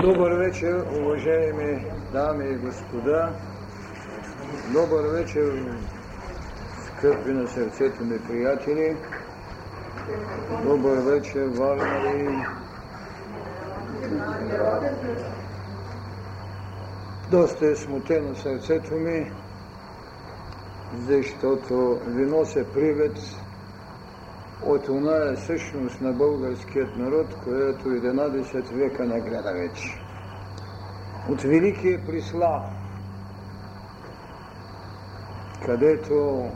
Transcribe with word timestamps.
Добър 0.00 0.32
вечер, 0.32 0.84
уважаеми 1.00 1.86
дами 2.12 2.44
и 2.50 2.56
господа. 2.56 3.32
Добър 4.72 5.04
вечер, 5.06 5.64
скъпи 6.86 7.30
на 7.30 7.48
сърцето 7.48 8.04
ми 8.04 8.18
приятели. 8.18 8.96
Добър 10.64 10.98
вечер, 10.98 11.46
Варнари. 11.46 12.28
Доста 17.30 17.66
е 17.66 17.76
смутено 17.76 18.34
сърцето 18.34 18.94
ми, 18.94 19.32
защото 21.06 22.00
ви 22.06 22.26
нося 22.26 22.64
привет 22.74 23.18
от 24.62 24.88
оная 24.88 25.36
същност 25.36 26.00
на 26.00 26.12
българският 26.12 26.96
народ, 26.96 27.34
която 27.44 27.88
11 27.88 28.72
века 28.72 29.04
не 29.04 29.20
гледа 29.20 29.52
вече. 29.52 30.00
От 31.28 31.42
Великия 31.42 32.06
Прислав, 32.06 32.62
където 35.66 36.48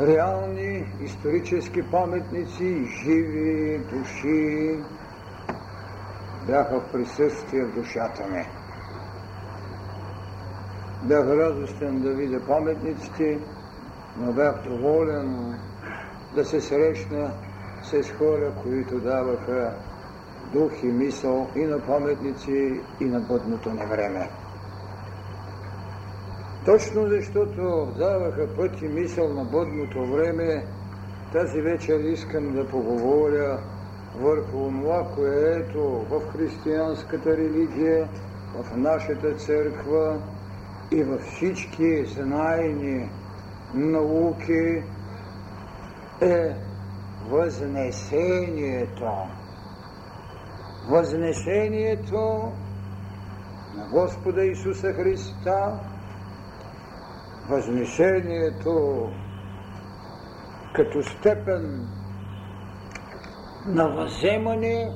реални 0.00 0.86
исторически 1.00 1.82
паметници, 1.90 2.84
живи 3.04 3.78
души 3.78 4.78
бяха 6.46 6.80
в 6.80 6.92
присъствие 6.92 7.64
в 7.64 7.74
душата 7.74 8.26
ми. 8.26 8.46
Бях 11.02 11.26
радостен 11.26 12.00
да 12.00 12.10
видя 12.10 12.46
паметниците, 12.46 13.38
но 14.16 14.32
бях 14.32 14.62
доволен 14.62 15.58
да 16.34 16.44
се 16.44 16.60
срещна 16.60 17.32
с 17.82 18.10
хора, 18.10 18.52
които 18.62 19.00
даваха 19.00 19.74
дух 20.52 20.72
и 20.82 20.86
мисъл 20.86 21.50
и 21.56 21.66
на 21.66 21.80
паметници, 21.86 22.80
и 23.00 23.04
на 23.04 23.20
бъдното 23.20 23.70
ни 23.70 23.86
време. 23.86 24.30
Точно 26.64 27.08
защото 27.08 27.92
даваха 27.98 28.48
път 28.56 28.82
и 28.82 28.88
мисъл 28.88 29.34
на 29.34 29.44
бъдното 29.44 30.06
време, 30.06 30.66
тази 31.32 31.60
вечер 31.60 32.00
искам 32.00 32.54
да 32.54 32.68
поговоря 32.68 33.58
върху 34.14 34.50
това, 34.50 35.10
което 35.14 35.80
в 36.10 36.20
християнската 36.32 37.36
религия, 37.36 38.08
в 38.54 38.76
нашата 38.76 39.34
църква 39.34 40.22
и 40.90 41.04
във 41.04 41.20
всички 41.22 42.04
знайни 42.04 43.10
науки 43.74 44.82
е 46.22 46.56
възнесението. 47.30 49.10
Възнесението 50.88 52.52
на 53.74 53.86
Господа 53.90 54.44
Исуса 54.44 54.92
Христа, 54.92 55.78
възнесението 57.48 59.10
като 60.74 61.02
степен 61.02 61.88
на 63.66 63.88
въземане, 63.88 64.92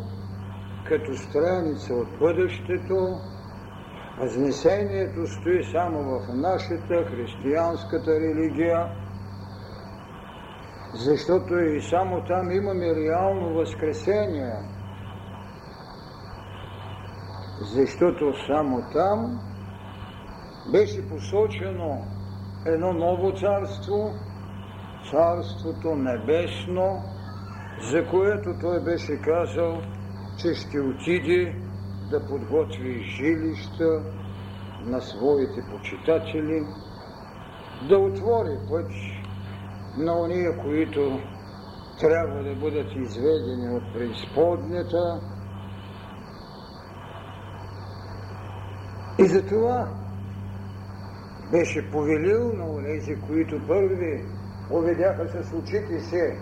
като 0.85 1.15
страница 1.15 1.95
от 1.95 2.19
бъдещето, 2.19 3.21
Възнесението 4.19 5.27
стои 5.27 5.65
само 5.65 6.03
в 6.03 6.35
нашата 6.35 7.05
християнската 7.05 8.21
религия, 8.21 8.89
защото 10.97 11.59
и 11.59 11.81
само 11.81 12.25
там 12.25 12.51
имаме 12.51 12.95
реално 12.95 13.55
възкресение. 13.55 14.57
Защото 17.61 18.33
само 18.47 18.83
там 18.93 19.41
беше 20.73 21.09
посочено 21.09 22.05
едно 22.67 22.93
ново 22.93 23.33
царство, 23.33 24.15
царството 25.11 25.95
небесно, 25.95 27.03
за 27.91 28.07
което 28.07 28.55
той 28.61 28.81
беше 28.81 29.21
казал, 29.21 29.83
че 30.37 30.55
ще 30.55 30.81
отиде 30.81 31.57
да 32.11 32.27
подготви 32.27 33.03
жилища 33.03 34.03
на 34.85 35.01
своите 35.01 35.65
почитатели, 35.71 36.67
да 37.89 37.99
отвори 37.99 38.59
път 38.69 38.91
на 39.97 40.21
уния, 40.21 40.59
които 40.59 41.21
трябва 42.01 42.43
да 42.43 42.55
бъдат 42.55 42.97
изведени 42.97 43.77
от 43.77 43.93
преизподнята. 43.93 45.21
И 49.19 49.27
затова 49.27 49.89
беше 51.51 51.91
повелил 51.91 52.53
на 52.53 52.71
онези, 52.71 53.21
които 53.21 53.67
първи 53.67 54.25
уведяха 54.71 55.29
с 55.29 55.53
очите 55.53 56.01
се 56.01 56.41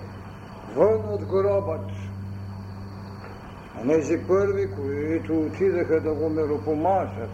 вън 0.76 1.00
от 1.04 1.24
гробът. 1.24 1.90
Онези 3.82 4.26
първи, 4.26 4.70
които 4.70 5.40
отидаха 5.40 6.00
да 6.00 6.14
го 6.14 6.30
меропомажат, 6.30 7.30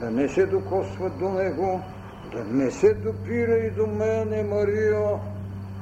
да 0.00 0.10
не 0.10 0.28
се 0.28 0.46
докосват 0.46 1.18
до 1.18 1.28
него, 1.28 1.82
да 2.32 2.44
не 2.44 2.70
се 2.70 2.94
допира 2.94 3.54
и 3.58 3.70
до 3.70 3.86
мене, 3.86 4.42
Мария, 4.42 5.18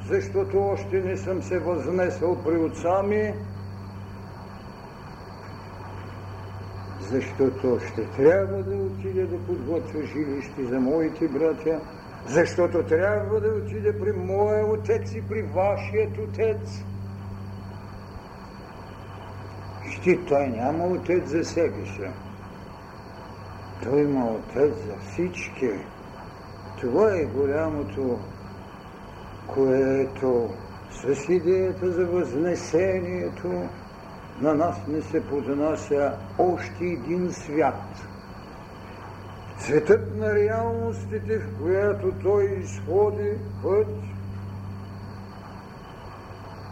защото 0.08 0.58
още 0.58 1.00
не 1.00 1.16
съм 1.16 1.42
се 1.42 1.58
възнесъл 1.58 2.42
при 2.44 2.56
отца 2.56 3.02
ми, 3.02 3.34
защото 7.00 7.78
ще 7.92 8.06
трябва 8.06 8.62
да 8.62 8.76
отиде 8.76 9.26
да 9.26 9.38
подготвя 9.46 10.02
жилище 10.02 10.64
за 10.64 10.80
моите 10.80 11.28
братя, 11.28 11.80
защото 12.26 12.82
трябва 12.82 13.40
да 13.40 13.48
отиде 13.48 13.98
при 14.00 14.12
моя 14.12 14.66
отец 14.66 15.14
и 15.14 15.22
при 15.28 15.42
вашият 15.42 16.18
отец. 16.18 16.84
Ще 19.90 20.24
той 20.24 20.48
няма 20.48 20.84
отец 20.84 21.28
за 21.28 21.44
себе 21.44 21.86
си. 21.86 22.10
Той 23.82 24.00
има 24.00 24.26
отец 24.26 24.74
за 24.86 25.10
всички. 25.10 25.70
Това 26.80 27.16
е 27.16 27.24
голямото, 27.24 28.18
което 29.46 30.48
с 30.90 31.28
идеята 31.28 31.90
за 31.90 32.06
възнесението 32.06 33.68
на 34.40 34.54
нас 34.54 34.76
не 34.88 35.02
се 35.02 35.26
поднася 35.26 36.12
още 36.38 36.84
един 36.84 37.32
свят. 37.32 38.08
Светът 39.58 40.16
на 40.16 40.34
реалностите, 40.34 41.38
в 41.38 41.62
която 41.62 42.12
той 42.22 42.44
изходи 42.44 43.38
път, 43.62 43.88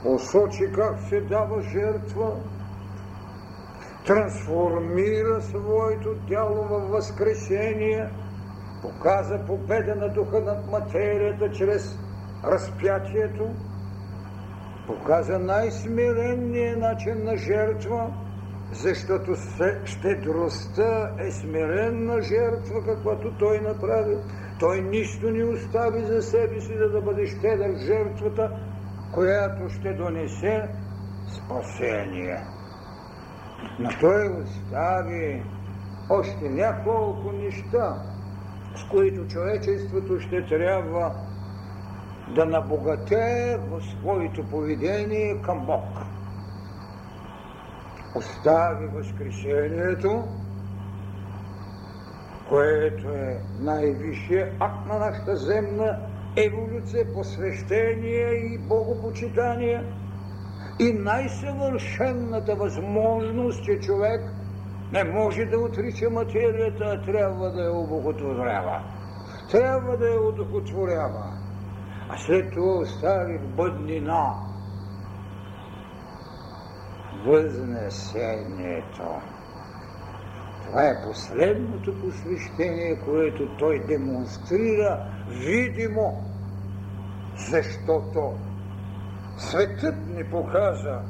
посочи 0.02 0.72
как 0.74 1.00
се 1.08 1.20
дава 1.20 1.62
жертва, 1.62 2.32
трансформира 4.06 5.40
своето 5.40 6.14
тяло 6.28 6.64
във 6.64 6.90
възкресение, 6.90 8.08
показа 8.82 9.46
победа 9.46 9.94
на 9.94 10.08
духа 10.08 10.40
над 10.40 10.70
материята 10.70 11.50
чрез 11.50 11.98
разпятието, 12.44 13.50
показа 14.86 15.38
най-смиренния 15.38 16.76
начин 16.76 17.24
на 17.24 17.36
жертва, 17.36 18.12
защото 18.72 19.34
щедростта 19.84 21.10
е 21.18 21.30
смиренна 21.30 22.22
жертва, 22.22 22.84
каквато 22.84 23.38
той 23.38 23.60
направи. 23.60 24.16
Той 24.60 24.80
нищо 24.80 25.30
не 25.30 25.44
остави 25.44 26.04
за 26.04 26.22
себе 26.22 26.60
си, 26.60 26.78
да, 26.78 26.90
да 26.90 27.00
бъде 27.00 27.26
щедър 27.26 27.76
жертвата, 27.76 28.50
която 29.14 29.68
ще 29.68 29.92
донесе 29.92 30.68
спасение. 31.28 32.44
Но 33.78 33.88
той 34.00 34.28
остави 34.42 35.42
още 36.10 36.48
няколко 36.48 37.32
неща, 37.32 38.02
с 38.78 38.84
които 38.84 39.26
човечеството 39.26 40.20
ще 40.20 40.46
трябва 40.46 41.12
да 42.28 42.46
набогате 42.46 43.56
в 43.70 43.80
своето 43.80 44.48
поведение 44.48 45.42
към 45.42 45.66
Бог. 45.66 45.98
Остави 48.14 48.86
възкресението, 48.86 50.28
което 52.48 53.08
е 53.08 53.42
най-висшия 53.58 54.52
акт 54.60 54.86
на 54.86 54.98
нашата 54.98 55.36
земна 55.36 55.98
еволюция, 56.36 57.12
посвещение 57.12 58.30
и 58.30 58.58
богопочитание 58.58 59.84
и 60.78 60.92
най-съвършенната 60.92 62.54
възможност, 62.54 63.64
че 63.64 63.80
човек 63.80 64.37
не 64.92 65.04
може 65.04 65.44
да 65.44 65.58
отрича 65.58 66.10
материята, 66.10 66.84
а 66.84 67.02
трябва 67.02 67.50
да 67.50 67.62
я 67.62 67.72
обоготворява. 67.72 68.80
Трябва 69.50 69.96
да 69.96 70.06
я 70.08 70.20
удохотворява 70.20 71.38
а 72.08 72.16
след 72.18 72.52
това 72.52 72.72
остави 72.72 73.38
в 73.38 73.48
бъднина 73.48 74.34
възнесението. 77.24 79.02
Това 80.66 80.82
е 80.82 81.02
последното 81.02 82.00
посвещение, 82.00 83.00
което 83.04 83.56
той 83.58 83.78
демонстрира 83.86 85.06
видимо, 85.28 86.24
защото 87.50 88.32
светът 89.36 90.06
ни 90.06 90.24
показа 90.24 91.00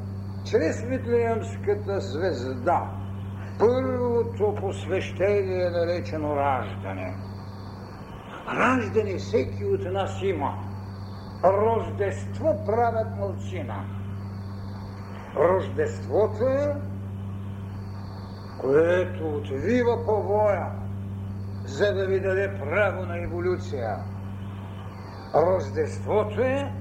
чрез 0.45 0.81
Витлеемската 0.81 1.99
звезда 1.99 2.98
първото 3.59 4.55
посвещение, 4.55 5.69
наречено 5.69 6.35
раждане. 6.35 7.15
Раждане 8.53 9.17
всеки 9.17 9.65
от 9.65 9.91
нас 9.93 10.21
има. 10.21 10.53
Рождество 11.43 12.65
правят 12.65 13.17
мълцина. 13.17 13.85
Рождеството 15.35 16.43
е 16.43 16.75
което 18.61 19.29
отвива 19.29 20.05
повоя, 20.05 20.67
за 21.65 21.93
да 21.93 22.05
ви 22.05 22.19
даде 22.19 22.59
право 22.59 23.05
на 23.05 23.23
еволюция. 23.23 23.97
Рождеството 25.35 26.41
е, 26.41 26.71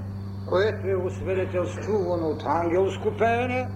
което 0.49 0.89
е 0.89 0.95
освидетелствувано 0.95 2.27
от 2.27 2.43
ангелско 2.47 3.17
пеене, 3.19 3.69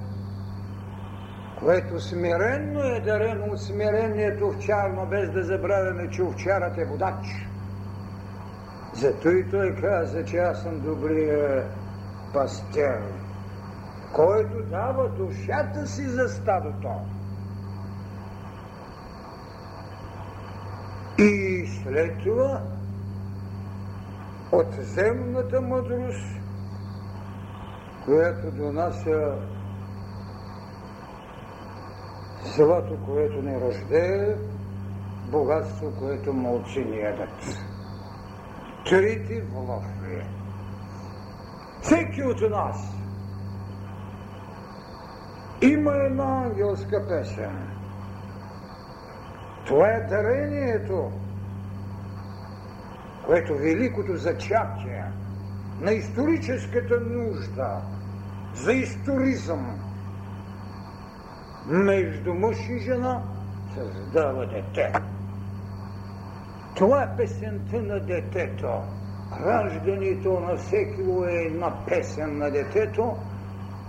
което 1.65 2.01
смиренно 2.01 2.81
е 2.81 3.01
дарено 3.01 3.53
от 3.53 3.61
смирението 3.61 4.47
овчар, 4.47 4.91
но 4.91 5.07
без 5.07 5.31
да 5.31 5.45
забравяме, 5.45 6.11
че 6.11 6.23
овчарът 6.23 6.79
е 6.79 6.85
водач. 6.85 7.49
Зато 8.93 9.29
и 9.29 9.51
той 9.51 9.75
каза, 9.75 10.25
че 10.25 10.37
аз 10.37 10.63
съм 10.63 10.81
добрия 10.81 11.67
пастер, 12.33 13.03
който 14.13 14.63
дава 14.71 15.09
душата 15.09 15.87
си 15.87 16.03
за 16.03 16.29
стадото. 16.29 16.89
И 21.19 21.67
след 21.83 22.19
това 22.25 22.63
от 24.53 24.75
земната 24.79 25.61
мъдрост, 25.61 26.41
която 28.05 28.51
донася 28.51 29.35
злато, 32.45 32.97
което 33.05 33.43
не 33.43 33.61
рождее, 33.61 34.37
богатство, 35.31 35.93
което 35.99 36.33
мълци 36.33 36.85
ни 36.85 36.99
ядат. 36.99 37.67
Трите 38.85 39.43
влафли. 39.43 40.27
Всеки 41.81 42.23
от 42.23 42.51
нас 42.51 42.97
има 45.63 45.95
една 45.95 46.45
ангелска 46.45 47.09
песен– 47.09 47.69
това 49.67 49.89
е 49.89 50.01
дарението, 50.01 51.11
което 53.27 53.55
великото 53.55 54.17
зачатие 54.17 55.05
на 55.81 55.93
историческата 55.93 57.01
нужда 57.01 57.81
за 58.55 58.73
историзъм 58.73 59.81
между 61.67 62.35
мъж 62.35 62.57
и 62.69 62.79
жена 62.79 63.23
създава 63.75 64.47
дете. 64.47 64.93
Това 66.77 67.03
е 67.03 67.17
песента 67.17 67.83
на 67.83 68.01
детето. 68.01 68.69
Раждането 69.41 70.41
на 70.41 70.57
всеки 70.57 71.01
е 71.29 71.35
една 71.35 71.73
песен 71.89 72.39
на 72.39 72.51
детето, 72.51 73.17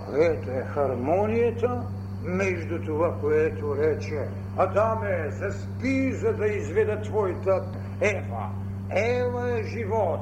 което 0.06 0.50
е 0.50 0.64
хармонията 0.74 1.82
между 2.22 2.84
това, 2.86 3.14
което 3.20 3.76
рече 3.76 4.28
Адаме, 4.56 5.30
заспи, 5.30 6.12
за 6.12 6.32
да 6.32 6.46
изведа 6.46 7.02
твоята 7.02 7.64
Ева. 8.00 8.50
Ева 8.90 9.58
е 9.58 9.62
живот. 9.62 10.20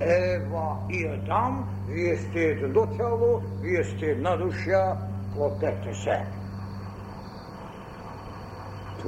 Ева 0.00 0.76
и 0.90 1.06
Адам, 1.06 1.68
вие 1.88 2.16
сте 2.16 2.40
едно 2.40 2.86
тяло, 2.86 3.42
вие 3.62 3.84
сте 3.84 4.06
една 4.06 4.36
душа, 4.36 4.96
платете 5.34 5.94
се. 5.94 6.45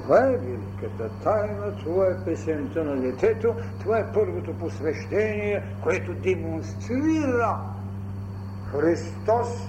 Това 0.02 0.18
е 0.18 0.36
великата 0.36 1.10
тайна, 1.24 1.76
това 1.84 2.06
е 2.06 2.24
песента 2.24 2.84
на 2.84 3.00
детето, 3.00 3.54
това 3.80 3.98
е 3.98 4.12
първото 4.14 4.58
посвещение, 4.58 5.62
което 5.82 6.14
демонстрира 6.14 7.58
Христос, 8.70 9.68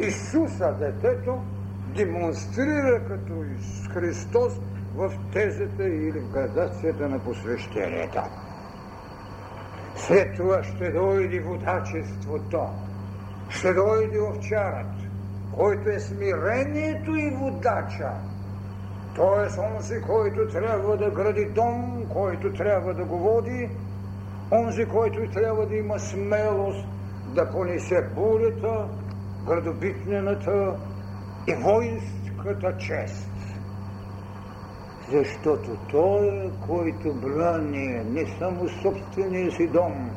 Исуса 0.00 0.74
детето, 0.78 1.38
демонстрира 1.94 3.04
като 3.08 3.44
Христос 3.92 4.60
в 4.94 5.12
тезата 5.32 5.88
или 5.88 6.20
в 6.20 6.32
градацията 6.32 7.08
на 7.08 7.18
посвещенията. 7.18 8.24
След 9.96 10.36
това 10.36 10.62
ще 10.62 10.90
дойде 10.90 11.40
водачеството, 11.40 12.60
ще 13.48 13.74
дойде 13.74 14.20
овчарът, 14.20 14.94
който 15.56 15.88
е 15.88 16.00
смирението 16.00 17.16
и 17.16 17.30
водача. 17.30 18.29
Т.е. 19.14 19.60
онзи, 19.60 20.00
който 20.06 20.48
трябва 20.52 20.96
да 20.96 21.10
гради 21.10 21.44
дом, 21.44 22.06
който 22.12 22.52
трябва 22.52 22.94
да 22.94 23.04
го 23.04 23.18
води, 23.18 23.70
онзи, 24.52 24.86
който 24.86 25.30
трябва 25.30 25.66
да 25.66 25.76
има 25.76 25.98
смелост 25.98 26.86
да 27.26 27.50
понесе 27.50 28.10
бурята, 28.14 28.88
градобитнената, 29.46 30.76
и 31.46 31.54
воинската 31.54 32.76
чест. 32.76 33.30
Защото 35.08 35.76
той, 35.88 36.52
който 36.66 37.14
брани 37.14 38.04
не 38.04 38.26
само 38.38 38.68
собствения 38.68 39.50
си 39.50 39.68
дом, 39.68 40.10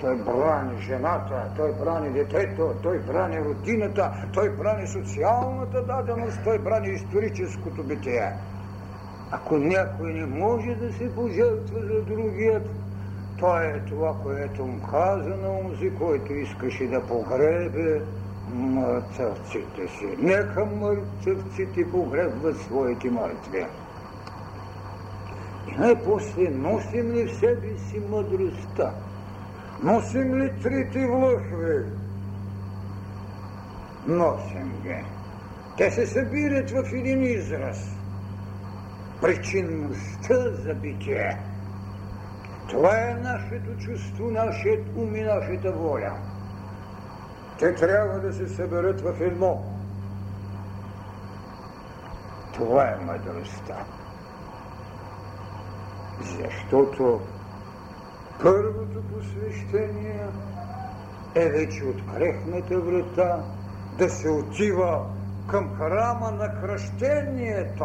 той 0.00 0.16
брани 0.16 0.80
жената, 0.82 1.50
той 1.56 1.72
брани 1.84 2.10
детето, 2.10 2.74
той 2.82 2.98
брани 2.98 3.40
родината, 3.40 4.12
той 4.34 4.56
брани 4.56 4.86
социалната 4.86 5.82
даденост, 5.82 6.40
той 6.44 6.58
брани 6.58 6.88
историческото 6.88 7.82
битие. 7.82 8.32
Ако 9.30 9.58
някой 9.58 10.12
не 10.12 10.26
може 10.26 10.74
да 10.74 10.92
се 10.92 11.14
пожертва 11.14 11.80
за 11.80 12.02
другият, 12.02 12.70
то 13.38 13.56
е 13.56 13.82
това, 13.88 14.14
което 14.22 14.66
му 14.66 14.82
каза 14.90 15.36
на 15.36 15.50
онзи, 15.50 15.90
който 15.98 16.32
искаше 16.32 16.86
да 16.86 17.06
погребе 17.06 18.02
мъртъвците 18.48 19.88
си. 19.88 20.16
Нека 20.18 20.66
мъртъвците 20.66 21.90
погребват 21.90 22.56
своите 22.56 23.10
мъртви. 23.10 23.66
И 25.68 25.72
най-после 25.78 26.50
носим 26.50 27.12
ли 27.12 27.26
в 27.26 27.34
себе 27.34 27.78
си 27.78 28.00
мъдростта? 28.10 28.94
Носим 29.82 30.34
ли 30.34 30.60
трите 30.62 31.06
влъхви? 31.06 31.84
Носим 34.06 34.82
ги. 34.82 35.04
Те 35.76 35.90
се 35.90 36.06
събират 36.06 36.70
в 36.70 36.92
един 36.92 37.22
израз. 37.22 37.96
Причинността 39.20 40.50
за 40.50 40.74
битие. 40.74 41.38
Това 42.68 43.10
е 43.10 43.14
нашето 43.14 43.76
чувство, 43.76 44.30
нашият 44.30 44.96
ум 44.96 45.16
и 45.16 45.22
нашата 45.22 45.72
воля. 45.72 46.12
Те 47.58 47.74
трябва 47.74 48.20
да 48.20 48.32
се 48.32 48.48
съберат 48.48 49.00
в 49.00 49.20
едно. 49.20 49.64
Това 52.54 52.88
е 52.88 53.04
мъдростта. 53.04 53.84
Защото 56.20 57.20
първото 58.42 59.02
посвещение 59.02 60.26
е 61.34 61.48
вече 61.48 61.84
открехната 61.84 62.80
врата 62.80 63.44
да 63.98 64.10
се 64.10 64.28
отива 64.28 65.06
към 65.46 65.70
храма 65.74 66.30
на 66.30 66.60
кръщението. 66.60 67.84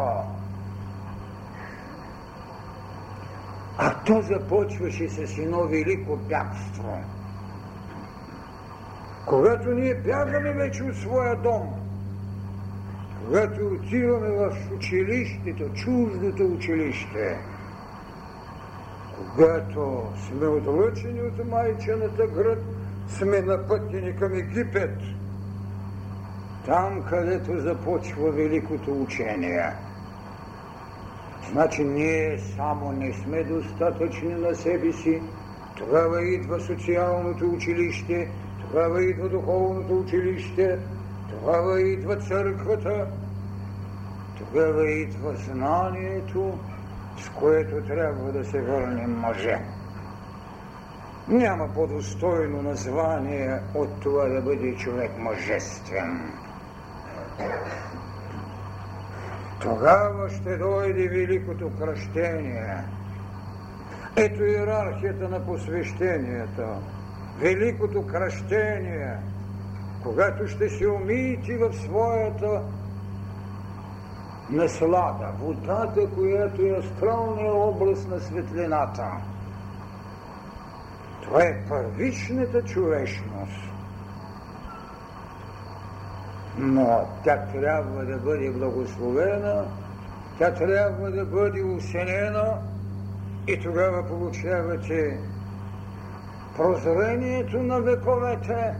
А 3.78 4.04
то 4.04 4.22
започваше 4.22 5.08
с 5.08 5.38
едно 5.38 5.68
велико 5.68 6.16
бягство– 6.16 6.98
когато 9.26 9.70
ние 9.70 9.94
бягаме 9.94 10.52
вече 10.52 10.82
от 10.82 10.96
своя 10.96 11.36
дом, 11.36 11.74
когато 13.20 13.66
отиваме 13.66 14.28
в 14.28 14.56
училището, 14.76 15.72
чуждото 15.72 16.44
училище, 16.44 17.38
когато 19.16 20.02
сме 20.28 20.46
отлъчени 20.46 21.20
от 21.20 21.50
майчената 21.50 22.26
град, 22.26 22.58
сме 23.08 23.40
напътени 23.40 24.16
към 24.16 24.34
Египет, 24.34 24.98
там, 26.66 27.02
където 27.08 27.60
започва 27.60 28.30
великото 28.30 29.02
учение. 29.02 29.72
Значи 31.52 31.84
ние 31.84 32.38
само 32.38 32.92
не 32.92 33.12
сме 33.12 33.44
достатъчни 33.44 34.34
на 34.34 34.54
себе 34.54 34.92
си, 34.92 35.22
тогава 35.76 36.24
идва 36.24 36.60
социалното 36.60 37.50
училище, 37.50 38.28
тогава 38.60 39.04
идва 39.04 39.28
духовното 39.28 39.98
училище, 39.98 40.78
тогава 41.30 41.80
идва 41.80 42.16
църквата 42.16 43.06
тогава 44.38 44.90
идва 44.90 45.34
знанието, 45.34 46.58
с 47.16 47.28
което 47.30 47.82
трябва 47.86 48.32
да 48.32 48.44
се 48.44 48.60
върнем 48.60 49.10
мъже. 49.10 49.58
Няма 51.28 51.68
по-достойно 51.74 52.62
название 52.62 53.60
от 53.74 54.00
това 54.00 54.28
да 54.28 54.40
бъде 54.42 54.76
човек 54.76 55.10
мъжествен. 55.18 56.32
Тогава 59.60 60.28
ще 60.30 60.56
дойде 60.56 61.08
великото 61.08 61.70
кръщение. 61.78 62.84
Ето 64.16 64.44
иерархията 64.44 65.28
на 65.28 65.46
посвещението. 65.46 66.62
Великото 67.38 68.06
кръщение, 68.06 69.16
когато 70.02 70.48
ще 70.48 70.68
се 70.68 70.88
умиете 70.88 71.58
в 71.58 71.72
своята 71.72 72.62
наслада, 74.50 75.32
водата, 75.40 76.10
която 76.14 76.62
е 76.62 76.78
астралния 76.78 77.52
образ 77.52 78.06
на 78.06 78.20
светлината. 78.20 79.10
Това 81.22 81.42
е 81.42 81.64
първичната 81.68 82.62
човечност. 82.62 83.72
Но 86.58 87.08
тя 87.24 87.46
трябва 87.52 88.04
да 88.04 88.16
бъде 88.16 88.50
благословена, 88.50 89.64
тя 90.38 90.54
трябва 90.54 91.10
да 91.10 91.24
бъде 91.24 91.62
усенена 91.62 92.58
и 93.46 93.60
тогава 93.60 94.06
получавате 94.06 95.20
прозрението 96.56 97.62
на 97.62 97.80
вековете, 97.80 98.74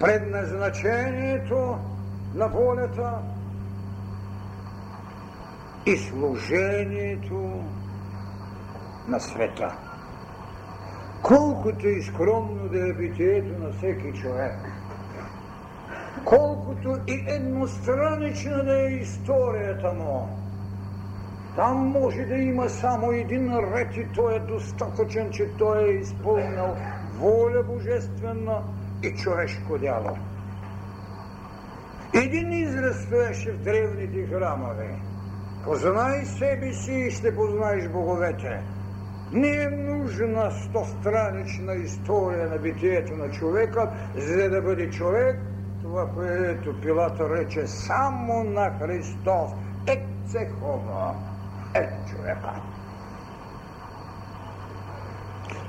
предназначението 0.00 1.78
на 2.34 2.48
волята 2.48 3.12
и 5.88 5.96
служението 5.96 7.64
на 9.08 9.20
света. 9.20 9.76
Колкото 11.22 11.88
и 11.88 12.02
скромно 12.02 12.68
да 12.68 12.88
е 12.88 12.92
битието 12.92 13.58
на 13.58 13.72
всеки 13.72 14.12
човек, 14.20 14.54
колкото 16.24 16.96
и 17.06 17.24
едностранична 17.28 18.64
да 18.64 18.80
е 18.80 18.92
историята 18.92 19.92
му, 19.92 20.28
там 21.56 21.76
може 21.76 22.24
да 22.24 22.34
има 22.34 22.68
само 22.68 23.12
един 23.12 23.58
ред 23.58 23.96
и 23.96 24.06
той 24.14 24.36
е 24.36 24.40
достатъчен, 24.40 25.30
че 25.30 25.56
той 25.58 25.88
е 25.88 25.92
изпълнил 25.92 26.76
воля 27.18 27.62
божествена 27.66 28.62
и 29.02 29.14
човешко 29.14 29.78
дяло. 29.78 30.16
Един 32.14 32.52
израз 32.52 32.96
стоеше 32.96 33.52
в 33.52 33.62
древните 33.62 34.26
храмове. 34.26 35.07
Познай 35.64 36.24
себе 36.24 36.72
си 36.72 36.92
и 36.92 37.10
ще 37.10 37.34
познаеш 37.34 37.88
боговете. 37.88 38.62
Не 39.32 39.48
е 39.48 39.70
нужна 39.70 40.50
стостранична 40.50 41.74
история 41.74 42.48
на 42.48 42.58
битието 42.58 43.16
на 43.16 43.30
човека, 43.30 43.90
за 44.16 44.50
да 44.50 44.62
бъде 44.62 44.90
човек, 44.90 45.40
това, 45.82 46.06
което 46.14 46.80
Пилата 46.80 47.30
рече 47.36 47.66
само 47.66 48.44
на 48.44 48.70
Христос. 48.78 49.50
Ете 49.86 50.50
хомо, 50.60 51.14
ето 51.74 52.10
човека. 52.10 52.52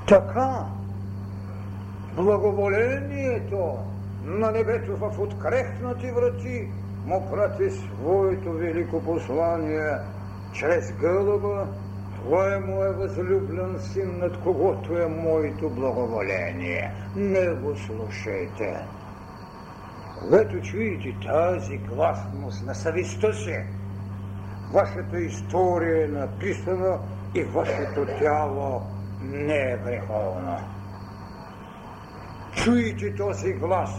Така, 0.08 0.66
благоволението 2.16 3.78
на 4.24 4.50
небето 4.50 4.96
в 4.96 5.18
открехнати 5.18 6.10
врати 6.10 6.68
му 7.04 7.30
прати 7.30 7.70
своето 7.70 8.52
велико 8.52 9.04
послание 9.04 9.98
чрез 10.52 10.92
гълъба, 10.92 11.66
Твой 12.24 12.54
е 12.56 12.92
възлюблен 12.92 13.78
син, 13.80 14.18
над 14.18 14.40
когото 14.40 14.98
е 14.98 15.06
моето 15.06 15.70
благоволение. 15.70 16.92
Не 17.16 17.54
го 17.54 17.76
слушайте. 17.76 18.84
Когато 20.18 20.60
чуете 20.60 21.16
тази 21.26 21.78
гласност 21.78 22.66
на 22.66 22.74
съвестта 22.74 23.32
си, 23.32 23.64
вашата 24.72 25.20
история 25.20 26.04
е 26.04 26.08
написана 26.08 26.98
и 27.34 27.42
вашето 27.42 28.06
тяло 28.18 28.82
не 29.22 29.72
е 29.72 29.78
греховно. 29.84 30.56
Чуете 32.52 33.14
този 33.14 33.52
глас, 33.52 33.90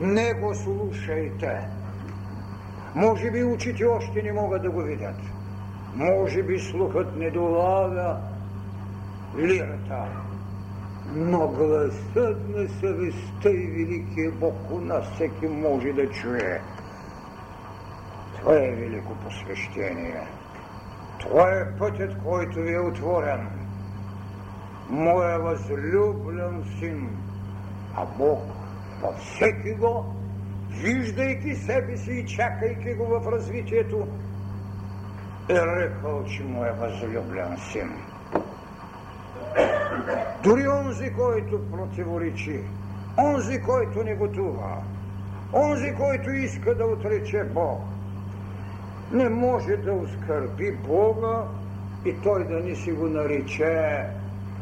не 0.00 0.34
го 0.34 0.54
слушайте. 0.54 1.68
Може 2.94 3.30
би 3.30 3.44
очите 3.44 3.84
още 3.84 4.22
не 4.22 4.32
могат 4.32 4.62
да 4.62 4.70
го 4.70 4.82
видят. 4.82 5.16
Може 5.94 6.42
би 6.42 6.58
слухът 6.58 7.16
не 7.16 7.30
долага 7.30 8.16
лирата. 9.36 10.06
Но 11.14 11.48
гласът 11.48 12.48
на 12.48 12.68
съвестта 12.68 13.50
и 13.50 13.66
великия 13.66 14.30
Бог 14.30 14.54
у 14.70 14.78
нас 14.78 15.04
всеки 15.14 15.46
може 15.46 15.92
да 15.92 16.10
чуе. 16.10 16.60
Това 18.38 18.54
е 18.54 18.70
велико 18.70 19.14
посвещение. 19.14 20.26
Това 21.20 21.50
е 21.50 21.76
пътят, 21.78 22.22
който 22.24 22.60
ви 22.60 22.74
е 22.74 22.80
отворен. 22.80 23.48
Моя 24.90 25.38
възлюблен 25.38 26.64
син, 26.78 27.08
а 27.96 28.06
Бог 28.18 28.42
във 29.02 29.16
всеки 29.16 29.74
го 29.74 30.21
виждайки 30.80 31.54
себе 31.54 31.96
си 31.96 32.12
и 32.12 32.26
чакайки 32.26 32.94
го 32.94 33.04
в 33.04 33.32
развитието, 33.32 34.06
е 35.48 35.54
рекал, 35.54 36.24
че 36.24 36.42
му 36.42 36.64
е 36.64 36.70
възлюблен 36.70 37.56
син. 37.72 37.90
Дори 40.42 40.68
онзи, 40.68 41.12
който 41.12 41.70
противоречи, 41.70 42.60
онзи, 43.18 43.60
който 43.60 44.04
не 44.04 44.14
готува, 44.14 44.82
онзи, 45.52 45.94
който 45.94 46.30
иска 46.30 46.74
да 46.74 46.84
отрече 46.84 47.44
Бог, 47.44 47.80
не 49.12 49.28
може 49.28 49.76
да 49.76 49.92
оскърби 49.92 50.72
Бога 50.86 51.44
и 52.04 52.14
той 52.22 52.44
да 52.44 52.60
не 52.60 52.74
си 52.74 52.92
го 52.92 53.08
нарече 53.08 54.06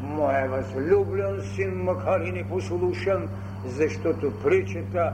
моя 0.01 0.49
възлюблен 0.49 1.41
син, 1.55 1.83
макар 1.83 2.21
и 2.21 2.31
непослушен, 2.31 3.29
защото 3.65 4.33
причета 4.43 5.13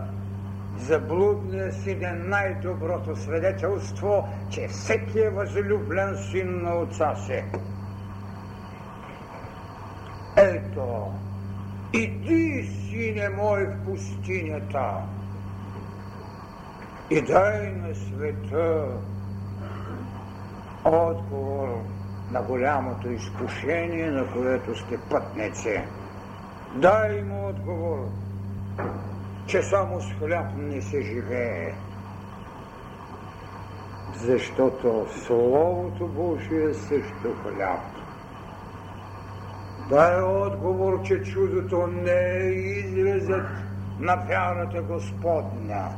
за 0.77 0.99
блудния 0.99 1.71
син 1.71 1.99
най-доброто 2.29 3.15
свидетелство, 3.15 4.27
че 4.49 4.67
всеки 4.67 5.19
е 5.19 5.29
възлюблен 5.29 6.17
син 6.31 6.61
на 6.61 6.75
отца 6.75 7.15
си. 7.15 7.43
Ето, 10.37 11.13
иди, 11.93 12.69
сине 12.89 13.29
мой, 13.29 13.65
в 13.65 13.85
пустинята 13.85 14.93
и 17.09 17.21
дай 17.21 17.71
на 17.71 17.95
света 17.95 18.85
отговор 20.85 21.81
на 22.31 22.41
голямото 22.41 23.11
изкушение, 23.11 24.11
на 24.11 24.33
което 24.33 24.75
сте 24.75 24.97
пътници. 25.09 25.81
Дай 26.75 27.21
му 27.21 27.47
отговор 27.47 28.09
че 29.47 29.63
само 29.63 30.01
с 30.01 30.13
хляб 30.13 30.45
не 30.57 30.81
се 30.81 31.01
живее. 31.01 31.73
Защото 34.15 35.07
Словото 35.25 36.07
Божие 36.07 36.63
е 36.63 36.73
също 36.73 37.35
хляб. 37.43 37.79
Дай 39.89 40.21
отговор, 40.21 41.01
че 41.03 41.23
чудото 41.23 41.87
не 41.87 42.37
е 42.37 42.49
изразът 42.49 43.47
на 43.99 44.15
вярата 44.15 44.81
Господня. 44.81 45.89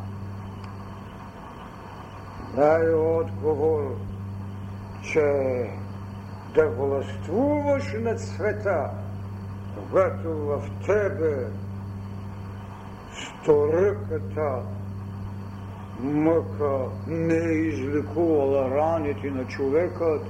Дай 2.56 2.94
отговор, 2.94 3.96
че 5.04 5.22
да 6.54 6.70
властвуваш 6.70 7.94
над 8.00 8.20
света, 8.20 8.90
когато 9.76 10.30
в 10.30 10.62
тебе 10.86 11.48
Сторъката 13.42 14.62
мъка 16.00 16.80
не 17.08 17.36
е 17.36 17.54
излекувала 17.54 18.70
раните 18.70 19.32
на 19.32 19.48
човекът, 19.48 20.28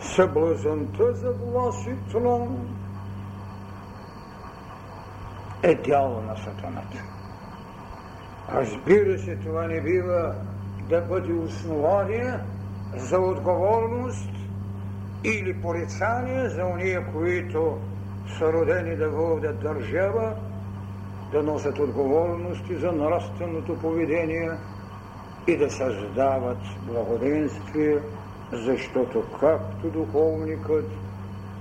съблазанта 0.00 1.14
за 1.14 1.32
власт 1.32 1.86
и 1.86 2.12
трон 2.12 2.68
е 5.62 5.74
дяло 5.74 6.20
на 6.20 6.36
сатаната. 6.36 7.02
Разбира 8.52 9.18
се, 9.18 9.36
това 9.36 9.66
не 9.66 9.80
бива 9.80 10.34
да 10.88 11.00
бъде 11.00 11.32
основание 11.32 12.34
за 12.96 13.18
отговорност 13.18 14.30
или 15.24 15.62
порицание 15.62 16.48
за 16.48 16.64
уния, 16.64 17.06
които 17.12 17.78
са 18.38 18.52
родени 18.52 18.96
да 18.96 19.10
водят 19.10 19.60
държава, 19.60 20.34
да 21.32 21.42
носят 21.42 21.78
отговорности 21.78 22.76
за 22.76 22.92
нравственото 22.92 23.78
поведение 23.78 24.50
и 25.46 25.56
да 25.56 25.70
създават 25.70 26.58
благоденствие, 26.86 27.98
защото 28.52 29.24
както 29.40 29.90
духовникът, 29.90 30.92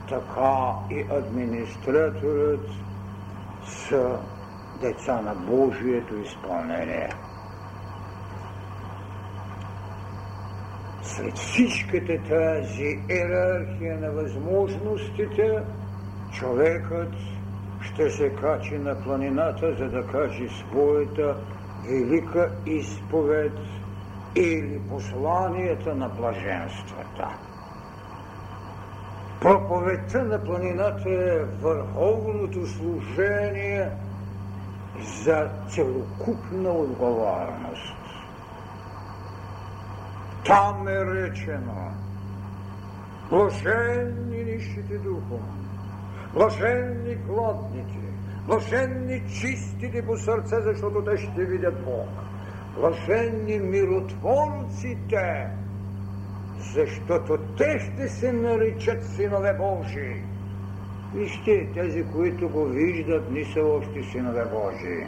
така 0.09 0.73
и 0.91 1.05
администраторът 1.11 2.69
са 3.65 4.19
деца 4.81 5.21
на 5.21 5.35
Божието 5.35 6.15
изпълнение. 6.15 7.09
Сред 11.01 11.37
всичката 11.37 12.23
тази 12.23 12.99
иерархия 13.09 13.99
на 13.99 14.11
възможностите, 14.11 15.63
човекът 16.31 17.13
ще 17.93 18.09
се 18.09 18.29
качи 18.29 18.77
на 18.77 19.03
планината, 19.03 19.75
за 19.75 19.89
да 19.89 20.07
каже 20.07 20.47
своята 20.49 21.37
велика 21.85 22.51
изповед 22.65 23.53
или 24.35 24.79
посланията 24.89 25.95
на 25.95 26.09
блаженствата. 26.09 27.27
Проповедта 29.41 30.23
на 30.23 30.43
планината 30.43 31.09
е 31.09 31.43
върховното 31.61 32.67
служение 32.67 33.89
за 35.23 35.49
целокупна 35.69 36.69
отговорност. 36.69 37.95
Там 40.45 40.87
е 40.87 41.05
речено 41.05 41.91
блаженни 43.29 44.43
нищите 44.43 44.97
духом, 44.97 45.60
блаженни 46.33 47.15
гладните, 47.15 47.99
блаженни 48.47 49.23
чистите 49.29 50.05
по 50.05 50.17
сърце, 50.17 50.61
защото 50.61 51.03
те 51.03 51.17
ще 51.17 51.45
видят 51.45 51.83
Бог. 51.85 52.09
Блаженни 52.75 53.59
миротворците, 53.59 55.47
защото 56.73 57.37
те 57.57 57.79
ще 57.79 58.09
се 58.09 58.31
наричат 58.33 59.03
синове 59.03 59.53
Божии. 59.53 60.23
Вижте, 61.15 61.69
тези, 61.73 62.03
които 62.13 62.49
го 62.49 62.65
виждат, 62.65 63.31
не 63.31 63.45
са 63.45 63.61
още 63.61 64.03
синове 64.03 64.45
Божии. 64.45 65.07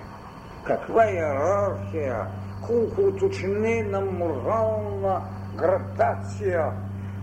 Каква 0.63 1.11
иерархия, 1.11 2.27
колко 2.67 3.01
уточнена 3.01 4.01
морална 4.01 5.21
градация. 5.57 6.71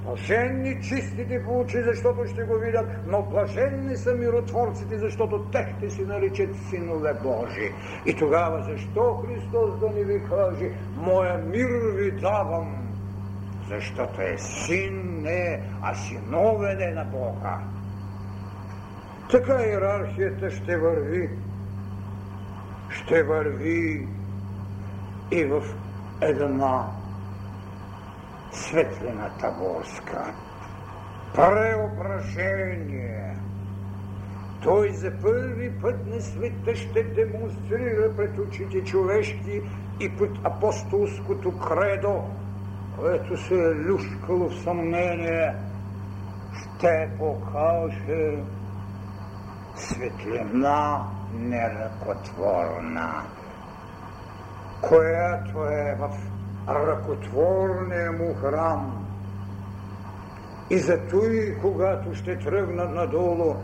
Блаженни 0.04 0.82
чистите 0.82 1.44
по 1.44 1.60
очи, 1.60 1.82
защото 1.82 2.26
ще 2.26 2.42
го 2.42 2.54
видят, 2.54 2.86
но 3.06 3.22
блаженни 3.22 3.96
са 3.96 4.14
миротворците, 4.14 4.98
защото 4.98 5.38
те 5.52 5.74
ще 5.78 5.90
си 5.90 6.02
наричат 6.02 6.50
синове 6.70 7.14
Божи. 7.22 7.72
И 8.06 8.14
тогава 8.14 8.62
защо 8.62 9.14
Христос 9.14 9.80
да 9.80 9.90
ни 9.90 10.04
ви 10.04 10.22
каже, 10.28 10.70
моя 10.96 11.38
мир 11.38 11.68
ви 11.94 12.10
давам, 12.10 12.88
защото 13.68 14.22
е 14.22 14.38
син 14.38 15.22
не, 15.22 15.62
а 15.82 15.94
синове 15.94 16.74
не 16.74 16.90
на 16.90 17.04
Бога. 17.04 17.58
Така 19.30 19.62
иерархията 19.62 20.50
ще 20.50 20.76
върви, 20.76 21.30
ще 22.90 23.22
върви 23.22 24.08
и 25.30 25.44
в 25.44 25.62
една 26.20 26.99
светлината 28.52 29.54
горска. 29.58 30.34
Преображение. 31.34 33.36
Той 34.62 34.92
за 34.92 35.12
първи 35.22 35.72
път 35.82 36.06
на 36.06 36.20
света 36.20 36.76
ще 36.76 37.02
демонстрира 37.02 38.16
пред 38.16 38.38
очите 38.38 38.84
човешки 38.84 39.62
и 40.00 40.16
пред 40.16 40.30
апостолското 40.44 41.58
кредо, 41.58 42.22
което 42.98 43.36
се 43.36 43.54
е 43.54 43.74
люшкало 43.74 44.48
в 44.48 44.62
съмнение, 44.62 45.54
ще 46.52 47.10
покаже 47.18 48.38
светлина 49.74 51.06
неръкотворна, 51.34 53.22
която 54.80 55.64
е 55.64 55.96
в 55.98 56.10
ръкотворния 56.74 58.12
му 58.12 58.34
храм. 58.34 59.06
И 60.70 60.78
зато 60.78 61.16
и 61.16 61.58
когато 61.62 62.14
ще 62.14 62.38
тръгнат 62.38 62.94
надолу, 62.94 63.54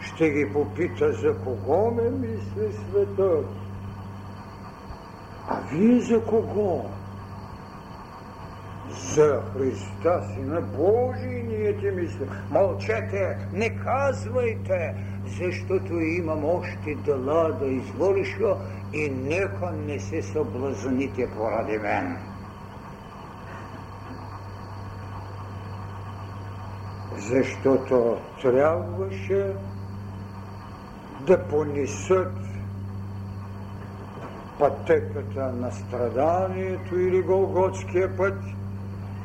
ще 0.00 0.30
ги 0.30 0.52
попита 0.52 1.12
за 1.12 1.36
кого 1.38 1.90
ме 1.90 2.10
мисли 2.10 2.72
светът. 2.72 3.46
А 5.48 5.60
вие 5.72 6.00
за 6.00 6.24
кого? 6.24 6.90
За 9.14 9.42
Христа, 9.52 10.22
Сина 10.34 10.60
Божий, 10.60 11.42
ние 11.42 11.76
ти 11.76 11.90
мислим. 11.90 12.28
Мълчете, 12.50 13.38
не 13.52 13.76
казвайте, 13.76 14.94
защото 15.38 15.94
имам 15.94 16.44
още 16.44 16.94
дела 17.04 17.52
да 17.60 17.66
извърша 17.66 18.56
и 18.92 19.10
нека 19.10 19.72
не 19.72 20.00
се 20.00 20.22
съблазните 20.22 21.30
поради 21.30 21.78
мен. 21.78 22.18
Защото 27.12 28.18
трябваше 28.42 29.54
да 31.20 31.48
понесат 31.48 32.38
пътеката 34.58 35.52
на 35.52 35.70
страданието 35.70 36.98
или 36.98 37.22
Голготския 37.22 38.16
път– 38.16 38.44